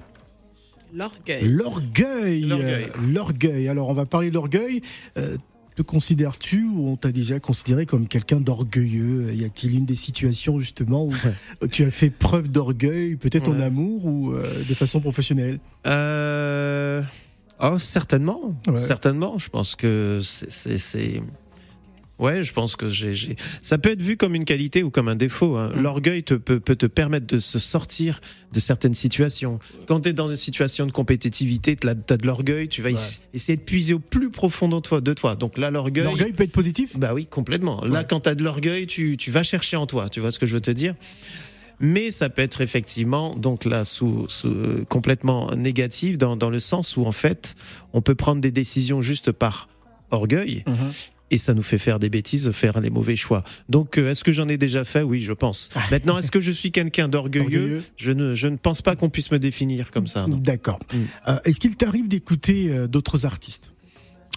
[0.97, 2.41] L'orgueil.
[2.41, 2.88] L'orgueil.
[3.13, 3.67] L'orgueil.
[3.69, 4.81] Alors, on va parler de l'orgueil.
[5.17, 5.38] Euh,
[5.75, 9.31] te considères-tu ou on t'a déjà considéré comme quelqu'un d'orgueilleux?
[9.33, 11.13] Y a-t-il une des situations justement où
[11.67, 15.60] tu as fait preuve d'orgueil, peut-être en amour ou euh, de façon professionnelle?
[15.86, 17.03] Euh...
[17.60, 18.81] Oh, certainement, Ouais.
[18.81, 19.38] certainement.
[19.39, 21.21] Je pense que c'est-
[22.19, 25.08] ouais, je pense que j'ai, j'ai- ça peut être vu comme une qualité ou comme
[25.08, 25.56] un défaut.
[25.58, 25.71] hein.
[25.75, 25.82] Mm.
[25.82, 28.19] L'orgueil te, peut, peut te permettre de se sortir
[28.53, 29.60] de certaines situations.
[29.88, 33.19] Quand tu es dans une situation de compétitivité, tu as de l'orgueil, tu vas ess-
[33.34, 35.01] essayer de puiser au plus profond de toi.
[35.01, 35.36] De toi.
[35.36, 36.03] Donc là, l'orgueil.
[36.06, 36.97] L'orgueil peut être positif?
[36.97, 37.82] Bah oui, complètement.
[37.84, 38.06] Là, Ouais.
[38.10, 40.10] quand tu as de l'orgueil, tu, tu vas chercher en toi.
[40.10, 40.95] Tu vois ce que je veux te dire?
[41.80, 46.60] Mais ça peut être effectivement, donc là, sous, sous- euh, complètement négatif dans, dans le
[46.60, 47.53] sens où en fait,
[47.93, 49.69] on peut prendre des décisions juste par
[50.10, 50.75] orgueil Mhm.
[51.31, 53.43] Et ça nous fait faire des bêtises, faire les mauvais choix.
[53.69, 55.01] Donc, euh, est-ce que j'en ai déjà fait?
[55.01, 55.69] Oui, je pense.
[55.91, 57.45] Maintenant, est-ce que je suis quelqu'un d'orgueilleux?
[57.45, 57.83] Orgueilleux.
[57.97, 60.25] je ne, je ne pense pas qu'on puisse me définir comme ça.
[60.29, 60.79] D'accord.
[60.93, 60.97] Mm.
[61.29, 63.73] Euh, Est-ce qu'il t'arrive d'écouter euh, d'autres artistes?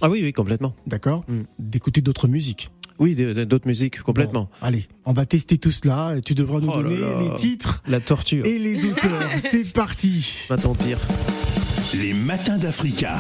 [0.03, 0.75] Ah oui, oui, complètement.
[0.87, 1.43] D'accord Mm.
[1.59, 2.71] D'écouter d'autres musiques?
[2.99, 4.51] Oui, d'autres musiques, complètement.
[4.61, 6.17] Bon, allez, on va tester tout cela.
[6.23, 7.19] Tu devras nous Oh donner là.
[7.23, 8.45] les titres La torture.
[8.45, 9.23] et les auteurs.
[9.39, 10.47] C'est parti.
[10.51, 10.99] Maintenant pire.
[11.95, 13.19] Les matins d'Africa.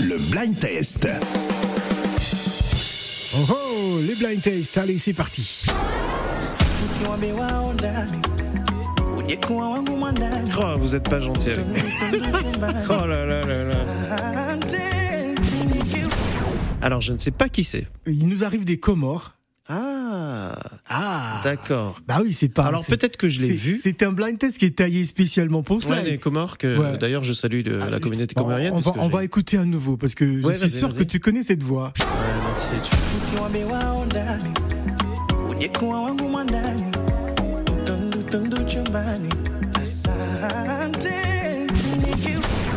[0.00, 1.06] Le blind test.
[3.36, 4.78] Oh oh, les blind taste.
[4.78, 5.64] Allez, c'est parti.
[10.56, 11.66] Oh, vous êtes pas gentil avec.
[12.88, 14.56] Oh là là là là.
[16.80, 17.88] Alors, je ne sais pas qui c'est.
[18.06, 19.34] Il nous arrive des Comores.
[20.14, 22.00] Ah, Ah d'accord.
[22.06, 22.64] Bah oui, c'est pas.
[22.66, 23.78] Alors peut-être que je l'ai vu.
[23.82, 25.90] C'est un blind test qui est taillé spécialement pour ça.
[25.90, 26.98] Ouais, les Comores, que Ouais.
[26.98, 28.72] d'ailleurs je salue de la communauté comorienne.
[28.74, 31.42] on va, on va écouter à nouveau parce que je suis sûr que tu connais
[31.42, 31.92] cette voix.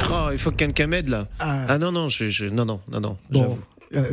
[0.09, 1.27] Oh, il faut que quelqu'un m'aide là.
[1.39, 1.65] Ah.
[1.67, 3.59] Ah non, non, je, je- non, non, non, non, Bon, j'avoue.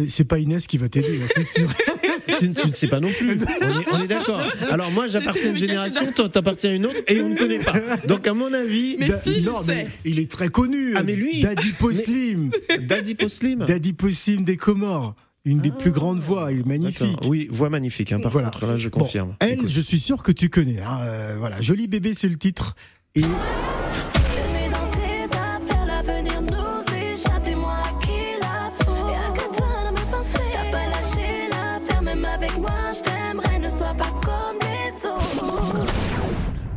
[0.02, 1.68] euh, c'est pas Inès qui va t'aider, c'est sûr.
[2.38, 3.38] Tu, tu ne sais pas non plus.
[3.60, 4.40] On est, on est d'accord.
[4.70, 7.58] Alors moi, j'appartiens à une génération, toi, t'appartiens à une autre, et on ne connaît
[7.58, 7.74] pas.
[8.08, 10.94] Donc à mon avis, Mais Da- Phil non, mais il est très connu.
[10.96, 12.50] Ah, mais lui- Daddy Poslim.
[12.80, 13.64] Daddy Poslim.
[13.66, 15.14] Daddy Poslim des Comores.
[15.46, 17.18] Une des plus grandes voix, il est magnifique.
[17.22, 17.26] Ah.
[17.28, 18.12] Oui, voix magnifique.
[18.12, 18.48] hein, par Voilà.
[18.48, 19.34] contre, là, je Bon, confirme.
[19.40, 19.68] elle, Écoute.
[19.68, 20.80] je suis sûr que tu connais.
[20.80, 22.74] hein, euh, voilà, Joli bébé, c'est le titre.
[23.14, 23.20] Et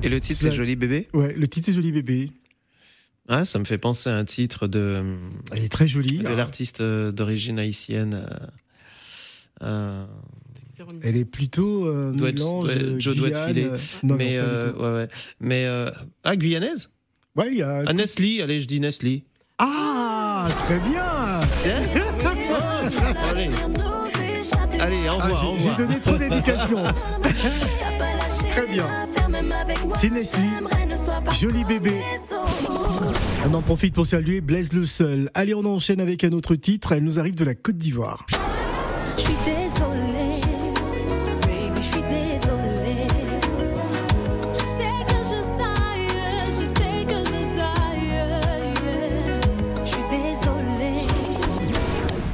[0.07, 1.07] Et le titre, c'est Joli bébé.
[1.13, 2.29] ouais, le titre c'est Joli bébé.
[3.29, 5.03] Ah, ça me fait penser à un titre de,
[5.51, 6.19] Elle est très jolie.
[6.19, 6.35] de hein.
[6.35, 8.25] l'artiste euh, d'origine haïtienne.
[9.61, 10.05] euh, euh,
[11.03, 14.49] Elle est plutôt euh, Doit être- mélange Joe doit Guyane, euh, non, mais non, pas
[14.49, 14.79] du euh, tout.
[14.81, 15.07] ouais, ouais.
[15.41, 15.91] Mais euh,
[16.23, 16.89] ah, guyanaise.
[17.35, 18.41] Ouais, il y a un- Ah, Nestlé.
[18.41, 19.25] Allez, je dis Nestlé.
[19.57, 21.41] Ah, très bien.
[21.63, 21.81] Tiens.
[22.49, 23.49] Oh, allez,
[24.79, 25.57] allez, Ah, envoie, j'ai- envoie.
[25.77, 26.77] J'ai donné trop d'éducation.
[28.51, 28.87] Très bien.
[29.37, 30.43] L'affaire, même avec moi, C'est Nestlé.
[31.39, 31.93] Joli bébé.
[33.49, 35.29] On en profite pour saluer Blaise le Seul.
[35.33, 36.91] Allez, on enchaîne avec un autre titre.
[36.91, 38.25] Elle nous arrive de la Côte d'Ivoire.
[39.15, 40.41] Je suis désolée,
[41.41, 43.07] baby, je suis désolée.
[44.53, 46.07] Je sais que je saille,
[46.51, 48.13] je sais que je saille.
[49.83, 50.97] Je suis désolée.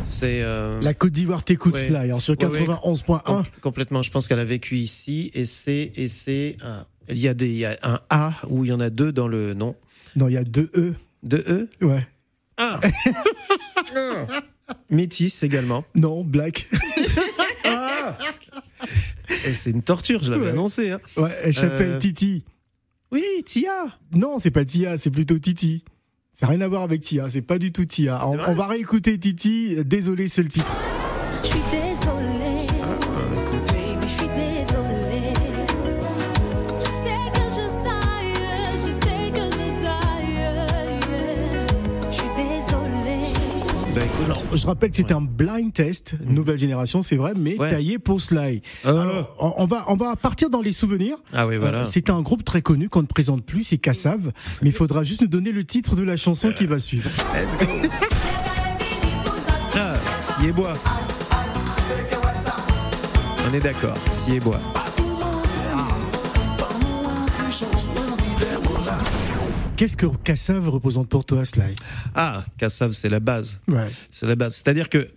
[0.05, 1.81] C'est euh, La Côte d'Ivoire t'écoute Ouais.
[1.81, 2.65] Sur Ouais, ouais.
[2.65, 3.19] 91.1.
[3.23, 4.01] com- complètement.
[4.01, 6.57] Je pense qu'elle a vécu ici et c'est et c'est.
[6.63, 8.89] un- Il y a des, il y a un A où il y en a
[8.89, 9.75] deux dans le nom.
[10.15, 10.93] Non, il y a deux E.
[11.23, 11.69] De E?
[11.85, 12.05] Ouais.
[12.57, 12.79] Ah.
[14.89, 15.83] Métis également.
[15.95, 16.67] Non, Black.
[19.45, 20.51] Et c'est une torture, je l'avais Ouais.
[20.51, 20.91] annoncé.
[20.91, 20.99] hein.
[21.17, 22.43] Ouais, elle s'appelle Euh, Titi.
[23.11, 23.71] Oui, Tia.
[24.13, 25.83] Non, c'est pas Tia, c'est plutôt Titi.
[26.33, 28.25] Ça n'a rien à voir avec Tia, c'est pas du tout Tia.
[28.27, 29.75] On, va réécouter Titi.
[29.85, 30.71] Désolé, c'est le titre.
[31.41, 32.12] Je suis désolée,
[44.25, 47.69] Alors, je rappelle que c'était un blind test, nouvelle génération, c'est vrai, mais Ouais.
[47.71, 48.61] taillé pour Sly.
[48.85, 48.89] Ah.
[48.89, 51.17] Alors, on, va, on va partir dans les souvenirs.
[51.33, 51.79] Ah oui, voilà.
[51.79, 55.03] Euh, c'est un groupe très connu qu'on ne présente plus, c'est Kassav, mais il faudra
[55.03, 57.09] juste nous donner le titre de la chanson qui va suivre.
[57.33, 57.89] Let's go.
[59.75, 60.73] Ah, Siébois.
[63.49, 64.59] On est d'accord, Siébois.
[69.75, 71.75] Qu'est-ce que Kassav représente pour toi, Sly?
[72.13, 73.59] Ah, Kassav, c'est la base.
[73.67, 73.87] Ouais.
[74.11, 74.55] C'est la base.
[74.55, 75.09] C'est-à-dire que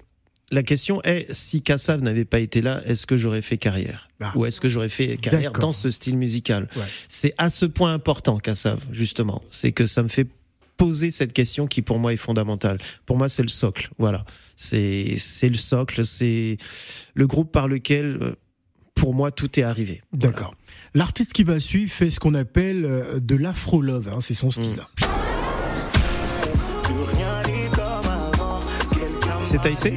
[0.51, 4.09] la question est si Kassav n'avait pas été là, est-ce que j'aurais fait carrière?
[4.21, 4.33] Ah.
[4.35, 6.69] Ou est-ce que j'aurais fait carrière dans ce style musical?
[6.75, 6.83] Ouais.
[7.09, 9.43] C'est à ce point important, Kassav, justement.
[9.51, 10.27] C'est que ça me fait
[10.77, 12.79] poser cette question qui pour moi est fondamentale.
[13.05, 13.91] Pour moi, c'est le socle.
[13.99, 14.25] Voilà.
[14.57, 16.57] C'est c'est le socle, c'est
[17.15, 18.35] le groupe par lequel euh,
[18.95, 20.03] pour moi tout est arrivé.
[20.13, 20.55] D'accord.
[20.95, 24.83] L'artiste qui va suivre fait ce qu'on appelle euh, de l'afro-love, hein, c'est son style.
[29.43, 29.95] C'est Taïsé?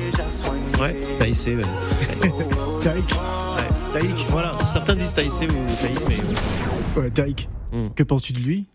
[0.80, 1.64] Ouais, Taïsé, ouais.
[2.84, 4.58] Taïk, Ouais, Taïk, voilà.
[4.64, 7.02] Certains disent Taïsé ou Taïk, mais.
[7.02, 7.50] ouais, Taïk.
[7.72, 7.88] Hmm.
[7.96, 8.68] Que penses-tu de lui?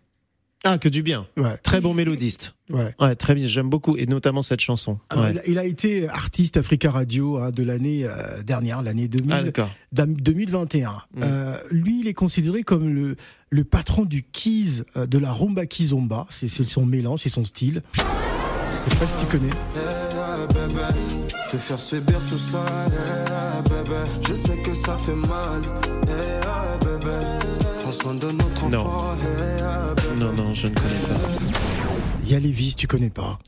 [0.67, 1.27] Ah, que du bien.
[1.37, 2.55] Ouais, Très bon mélodiste.
[2.71, 2.95] ouais.
[2.99, 3.47] Ouais, très bien.
[3.47, 4.99] J'aime beaucoup, et notamment cette chanson.
[5.11, 5.33] Alors, Ouais.
[5.33, 9.33] il, a, il a été artiste Africa Radio hein, de l'année euh, dernière, l'année 2000,
[9.33, 9.69] Ah, d'accord.
[9.93, 10.91] dam- 2021.
[10.91, 10.97] Mm.
[11.23, 13.17] Euh, lui, il est considéré comme le,
[13.51, 16.27] le patron du keys, euh, de la rumba kizomba.
[16.31, 17.83] C'est c'est son mélange, c'est son style.
[17.93, 18.01] Je
[18.91, 19.51] sais pas si tu connais.
[21.51, 23.97] Te faire subir tout ça, yeah, bébé.
[24.29, 25.61] Je sais que ça fait mal,
[26.09, 27.17] yeah, bébé.
[27.81, 28.87] Prends soin de notre Non.
[28.87, 29.15] enfant.
[30.19, 31.53] Non, non, je ne connais pas.
[32.23, 33.39] Il y a Lévis, tu connais pas.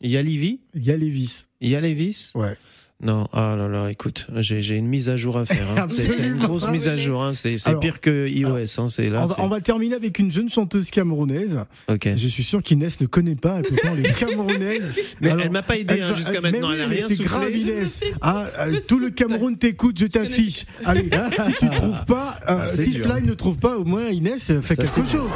[0.00, 1.44] Il y a Livy Il y a Lévis.
[1.60, 2.56] Il y a Lévis Ouais.
[3.02, 5.66] Non, ah là là, écoute, j'ai j'ai une mise à jour à faire.
[5.70, 5.86] hein.
[5.88, 7.22] C'est une grosse mise à jour.
[7.22, 7.32] hein.
[7.32, 8.78] C'est pire que iOS.
[8.78, 8.88] hein.
[8.90, 9.22] C'est là.
[9.22, 11.60] on, va, c'est- on va terminer avec une jeune chanteuse camerounaise.
[11.88, 12.08] Ok.
[12.14, 14.92] Je suis sûr qu'Inès ne connaît pas, et pourtant les Camerounaises.
[15.22, 16.72] Mais Alors, elle m'a pas aidé hein, jusqu'à maintenant.
[16.72, 18.00] elle a rien C'est grave, Inès.
[18.20, 19.08] Ah, euh, tout le.
[19.08, 20.64] Cameroun t'écoute, je t'affiche.
[20.84, 21.08] Allez,
[21.46, 23.06] si tu trouves pas, euh, Ah, si dur.
[23.06, 25.30] Sly ne trouve pas, au moins Inès fait Ça, quelque chose.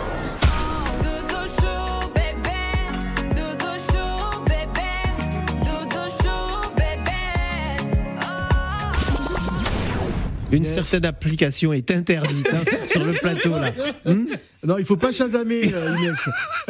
[10.56, 13.72] Une certaine application est interdite hein, sur le plateau là.
[14.06, 14.24] Hmm
[14.64, 16.18] Non, il faut pas chasamer, euh, Inès.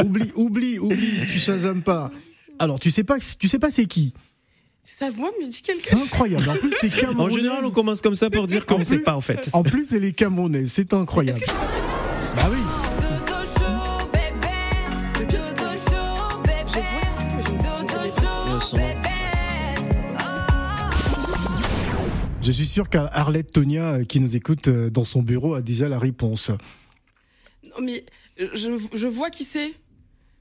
[0.05, 2.11] oublie, oublie, oublie, tu chasames pas.
[2.59, 4.12] Alors, tu sais pas, tu sais pas c'est qui?
[4.85, 6.05] Sa voix me dit quelque C'est chose.
[6.07, 6.49] incroyable.
[6.51, 7.37] En plus, t'es En camerounaise.
[7.37, 9.49] général, on commence comme ça pour dire qu'on ne sait pas en fait.
[9.53, 10.70] En plus, elle est camerounaise.
[10.72, 11.41] C'est incroyable.
[12.37, 12.59] Bah oui.
[22.45, 25.88] Je suis sûr qu'Arlette Tonia, euh, qui nous écoute euh, dans son bureau, a déjà
[25.88, 26.51] la réponse.
[27.64, 28.05] Non, mais
[28.40, 29.72] euh, je, je vois qui c'est.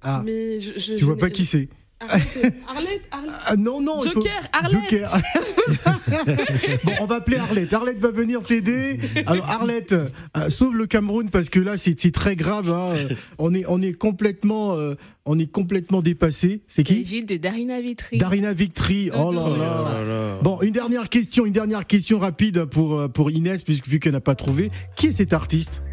[0.01, 1.69] Ah, Mais je, je- tu vois pas qui c'est
[2.09, 3.31] Arlette, Arlette, Arlette.
[3.45, 4.01] Ah non, non.
[4.01, 4.81] faut- Joker, Arlette.
[4.91, 5.17] Joker.
[6.83, 7.73] bon, on va appeler Arlette.
[7.73, 8.99] Arlette va venir t'aider.
[9.25, 12.69] Alors, Arlette, euh, sauve le Cameroun parce que là, c'est très grave.
[12.69, 12.93] hein.
[12.95, 14.95] Euh, On, est, on, est complètement, euh,
[15.25, 16.61] on est complètement dépassé.
[16.67, 17.05] C'est qui?
[17.05, 18.17] Gilles de Darina Vitry.
[18.17, 19.09] Darina Victory.
[19.13, 19.57] Oh là Oh là.
[19.57, 20.39] là là.
[20.41, 24.13] Bon, une dernière question, une dernière question rapide pour, euh, pour Inès, puisque vu qu'elle
[24.13, 24.71] n'a pas trouvé.
[24.95, 25.83] Qui est cet artiste?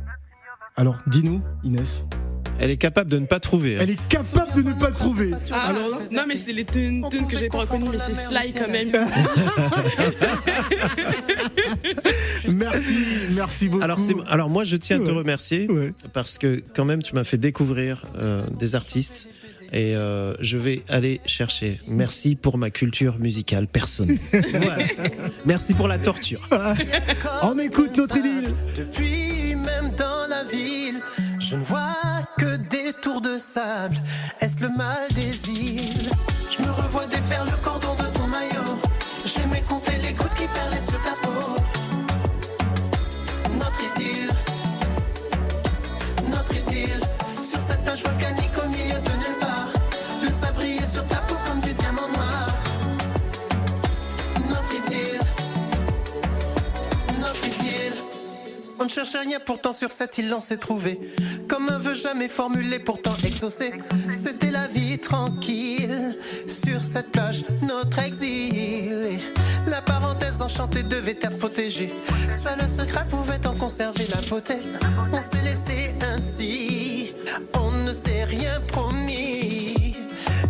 [0.77, 2.05] Alors, dis-nous, Inès.
[2.61, 3.77] Elle est capable de ne pas trouver.
[3.77, 3.79] hein.
[3.81, 5.31] Elle est capable de ne pas le trouver.
[5.51, 8.15] Ah, Alors là, non, mais c'est les tunes, tunes que j'ai pas reconnues, mais c'est
[8.15, 8.91] Sly quand même.
[12.55, 12.97] merci,
[13.33, 13.85] merci beaucoup.
[14.29, 15.93] Alors, moi, je tiens à te remercier Ouais.
[16.13, 19.29] parce que quand même, tu m'as fait découvrir euh, des artistes
[19.73, 21.79] et euh, je vais aller chercher.
[21.87, 24.19] Merci pour ma culture musicale personnelle.
[24.33, 24.85] Voilà.
[25.47, 26.49] Merci pour la torture.
[27.43, 28.53] On écoute notre idylle.
[28.77, 31.01] Depuis même dans la ville,
[31.39, 31.95] je ne vois
[33.41, 33.97] sable.
[34.41, 36.11] Est-ce le mal des îles?
[36.51, 38.77] Je me revois défaire le cordon de ton maillot.
[39.25, 41.57] J'aimais compter les gouttes qui perlaient sur ta peau.
[43.59, 44.31] Notre idylle,
[46.29, 47.01] notre idylle,
[47.41, 49.69] sur cette plage volcanique au milieu de nulle part.
[50.23, 52.55] Le sabrier sur ta peau comme du diamant noir.
[54.49, 55.21] Notre idylle,
[57.19, 57.95] notre idylle.
[58.79, 61.01] On ne cherche rien pourtant sur cette île on s'est trouvé
[61.95, 63.73] Jamais formulé pourtant exaucé.
[64.11, 66.17] C'était la vie tranquille.
[66.47, 69.19] Sur cette plage notre exil.
[69.67, 71.93] La parenthèse enchantée devait être protégée.
[72.31, 74.55] Seul le secret pouvait en conserver la beauté.
[75.13, 77.13] On s'est laissé ainsi.
[77.55, 79.97] On ne s'est rien promis.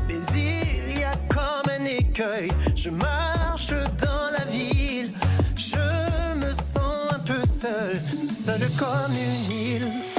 [0.09, 2.51] Mais il y a comme un écueil.
[2.77, 5.11] Je marche dans la ville.
[5.57, 10.10] Je me sens un peu seul, seul comme une île.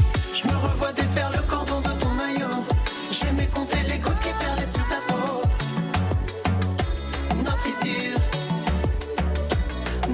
[0.89, 2.65] Défaire le cordon de ton maillot.
[3.11, 5.41] J'aimais compter les gouttes qui perlaient sur ta peau.
[7.45, 8.17] Notre idylle,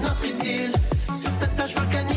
[0.04, 0.74] notre idylle,
[1.20, 2.17] sur cette plage volcanique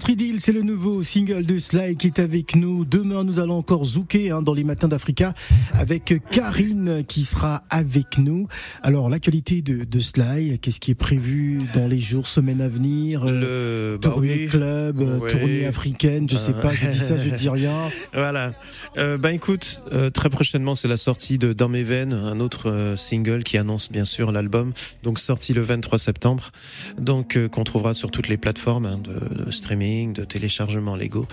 [0.00, 2.86] Notre idylle, c'est le nouveau single de Sly qui est avec nous.
[2.86, 5.34] Demain, nous allons encore zouker hein, dans les matins d'Africa
[5.74, 8.48] avec Karine qui sera avec nous.
[8.82, 13.24] Alors, l'actualité de, de Sly, qu'est-ce qui est prévu dans les jours, semaines à venir
[13.26, 14.46] Euh, Le bah Tournée oui.
[14.48, 15.30] club, euh, Ouais.
[15.30, 17.90] tournée africaine, je sais pas, je dis ça, je dis rien.
[18.14, 18.54] Voilà.
[18.96, 22.70] Euh, ben écoute, euh, très prochainement, c'est la sortie de Dans mes veines, un autre
[22.70, 24.72] euh, single qui annonce bien sûr l'album.
[25.02, 26.52] Donc sorti le 23 septembre.
[26.98, 31.26] Donc qu'on trouvera sur toutes les plateformes hein, de, de streaming, de téléchargement légaux.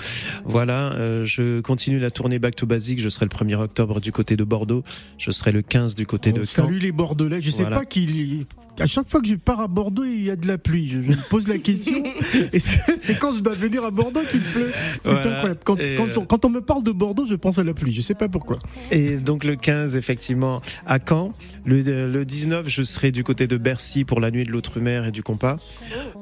[0.45, 0.93] Voilà.
[0.93, 2.99] euh, je continue la tournée Back to Basic.
[2.99, 4.83] Je serai le 1er octobre du côté de Bordeaux.
[5.17, 6.63] Je serai le 15 du côté de Oh, Caen.
[6.65, 7.77] salut les Bordelais, je sais Voilà.
[7.79, 8.45] pas qu'il
[8.79, 10.87] à chaque fois que je pars à Bordeaux, il y a de la pluie.
[10.89, 12.03] Je, je me pose la question,
[12.53, 15.31] est-ce que c'est quand je dois venir à Bordeaux qu'il pleut C'est Voilà.
[15.33, 15.59] incroyable.
[15.63, 17.91] Quand, Et, quand, euh, quand on me parle de Bordeaux, je pense à la pluie.
[17.91, 18.57] Je sais pas pourquoi.
[18.91, 21.33] Et donc le 15, effectivement, à Caen.
[21.65, 25.11] Le, le 19, je serai du côté de Bercy pour la nuit de l'Outre-mer et
[25.11, 25.57] du Compas.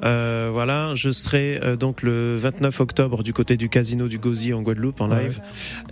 [0.04, 4.62] Euh, voilà, je serai donc le 29 octobre du côté du Casino du Gosier en
[4.62, 5.42] Guadeloupe en live.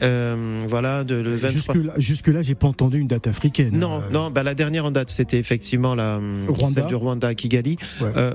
[0.01, 1.49] Euh, voilà, de, le 23.
[1.49, 3.77] Jusque là, jusque j'ai pas entendu une date africaine.
[3.77, 6.17] Non, Euh, non, bah la dernière en date, c'était effectivement la
[6.47, 6.67] Rwanda.
[6.67, 7.77] celle du Rwanda à Kigali.
[8.01, 8.11] Ouais.
[8.15, 8.33] Euh,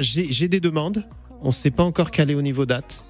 [0.00, 1.04] J'ai des demandes.
[1.42, 3.02] On s'est pas encore calé au niveau date.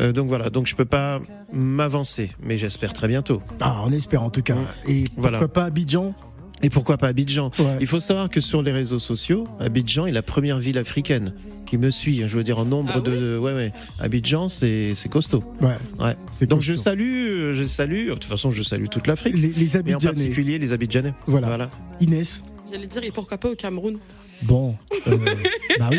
[0.00, 1.20] Euh, donc voilà, donc je peux pas
[1.52, 3.42] m'avancer, mais j'espère très bientôt.
[3.60, 4.56] Ah, on espère en tout cas.
[4.86, 5.48] Et pourquoi Voilà.
[5.48, 6.14] pas Abidjan?
[6.62, 7.50] Et pourquoi pas Abidjan?
[7.80, 11.32] Il faut savoir que sur les réseaux sociaux, Abidjan est la première ville africaine
[11.66, 12.22] qui me suit.
[12.26, 13.72] Je veux dire en nombre Ah de, ouais ouais.
[14.00, 15.44] Abidjan, c'est c'est costaud.
[15.60, 15.76] Ouais.
[16.00, 16.46] Ouais.
[16.46, 18.08] Donc je salue, je salue.
[18.08, 19.34] De toute façon, je salue toute l'Afrique.
[19.36, 20.14] Les, les Mais en Abidjanais.
[20.14, 21.14] particulier les Abidjanais.
[21.26, 21.70] Voilà.
[22.00, 22.42] Inès.
[22.70, 23.98] J'allais dire, et pourquoi pas au Cameroun?
[24.42, 24.74] Bon.
[25.06, 25.16] euh,
[25.78, 25.98] bah oui.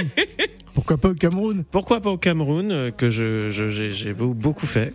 [0.80, 4.34] Pourquoi pas au Cameroun Pourquoi pas au Cameroun euh, que je je- j'ai j'ai beau-
[4.34, 4.94] beaucoup fait.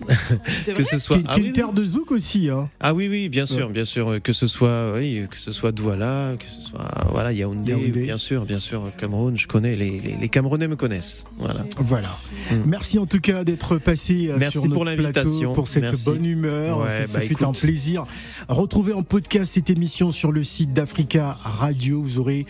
[0.65, 1.53] C'est que vrai ce soit ah oui, une oui.
[1.53, 2.49] terre de zouk aussi.
[2.49, 2.71] Hein.
[2.81, 3.73] Ah oui, oui, bien sûr, Ouais.
[3.75, 7.33] bien sûr, euh, que ce soit, oui, que ce soit Douala, que ce soit, voilà,
[7.33, 8.03] Yaoundé, Yaoundé.
[8.05, 11.67] bien sûr, bien sûr, Cameroun, je connais, les, les, les Camerounais me connaissent, voilà.
[11.79, 12.17] Voilà.
[12.51, 12.55] Mm.
[12.67, 15.39] Merci en tout cas d'être passé euh, Merci sur notre pour l'invitation.
[15.39, 16.07] plateau pour cette Merci.
[16.07, 16.79] bonne humeur.
[16.81, 17.47] Ouais, ça ça bah, fait écoute.
[17.47, 18.07] un plaisir.
[18.49, 22.01] Retrouvez en podcast cette émission sur le site d'Africa Radio.
[22.01, 22.47] Vous aurez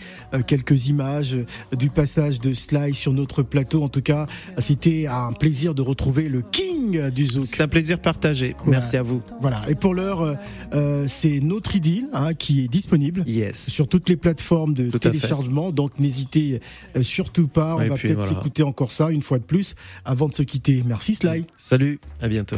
[0.47, 1.35] quelques images
[1.77, 3.81] du passage de Sly sur notre plateau.
[3.83, 4.27] En tout cas,
[4.59, 7.45] c'était un plaisir de retrouver le king du zouk.
[7.47, 8.55] C'est un plaisir partagé.
[8.67, 9.21] Merci à vous.
[9.41, 9.61] Voilà.
[9.67, 10.35] Et pour l'heure, euh,
[10.73, 13.69] euh, c'est notre idylle hein, qui est disponible Yes.
[13.71, 15.71] sur toutes les plateformes de Tout téléchargement.
[15.71, 16.61] Donc n'hésitez
[16.95, 17.75] euh, surtout pas.
[17.77, 18.29] On Et va peut-être voilà.
[18.29, 19.73] s'écouter encore ça une fois de plus
[20.05, 20.83] avant de se quitter.
[20.85, 21.45] Merci Sly.
[21.57, 22.57] Salut, à bientôt.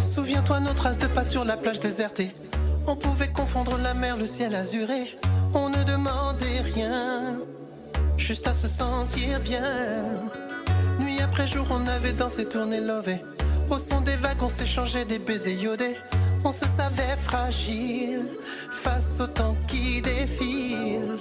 [0.00, 2.28] Souviens-toi nos traces de pas sur la plage désertée.
[2.86, 5.14] On pouvait confondre la mer, le ciel azuré.
[5.54, 7.36] On ne demandait rien,
[8.16, 10.04] juste à se sentir bien.
[10.98, 13.24] Nuit après jour, on avait dansé, tourné, lové.
[13.70, 15.96] Au son des vagues, on s'échangeait des baisers iodés.
[16.44, 18.26] On se savait fragile
[18.70, 21.18] face au temps qui défile.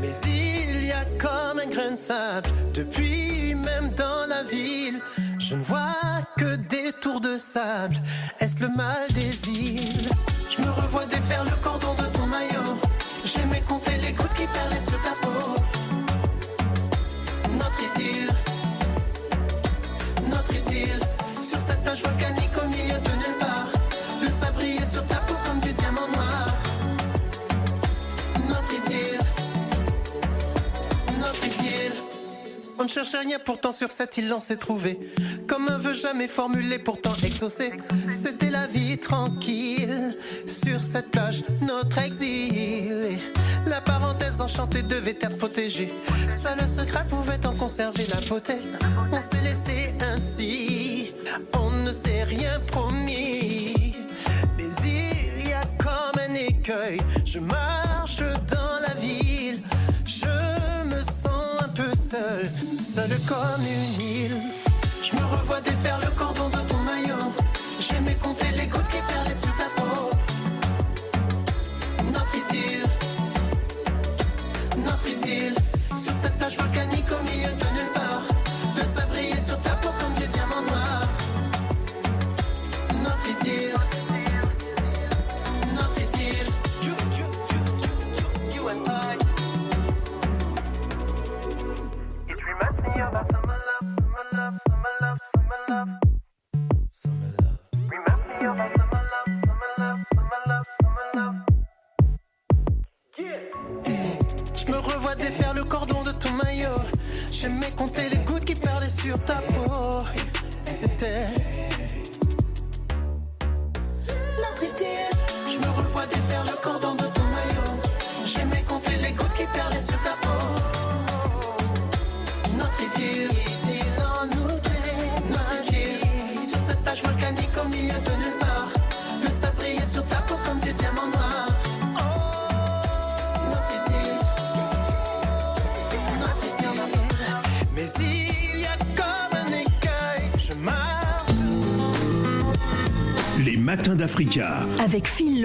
[0.00, 5.00] Mais il y a comme un grain de sable depuis même dans la ville.
[5.38, 5.94] Je ne vois
[6.36, 7.96] que des tours de sable.
[8.40, 10.08] Est-ce le mal des îles?
[10.50, 12.74] Je me revois défaire le cordon de ton maillot.
[13.24, 15.77] J'aimais compter les gouttes qui perlaient sur ta peau.
[17.68, 18.28] Notre idylle,
[20.30, 21.00] notre idylle.
[21.38, 23.66] Sur cette plage volcanique au milieu de nulle part.
[24.22, 25.87] Le brillait sur ta peau comme du diamant
[32.80, 34.98] On ne cherchait rien, pourtant sur cette île on s'est trouvé.
[35.48, 37.72] Comme un vœu jamais formulé, pourtant exaucé.
[38.08, 40.16] C'était la vie tranquille.
[40.46, 43.18] Sur cette plage, notre exil.
[43.66, 45.92] La parenthèse enchantée devait être protégée.
[46.30, 48.54] Seul le secret pouvait en conserver la beauté.
[49.10, 51.12] On s'est laissé ainsi.
[51.54, 53.96] On ne s'est rien promis.
[54.56, 57.00] Mais il y a comme un écueil.
[57.24, 59.37] Je marche dans la ville.
[61.94, 64.42] Seul, seul comme une île.
[65.02, 67.32] Je me revois défaire le cordon de ton maillot.
[67.78, 68.37] J'aimais compter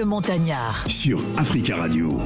[0.04, 0.84] Montagnard.
[0.88, 2.18] sur Africa Radio.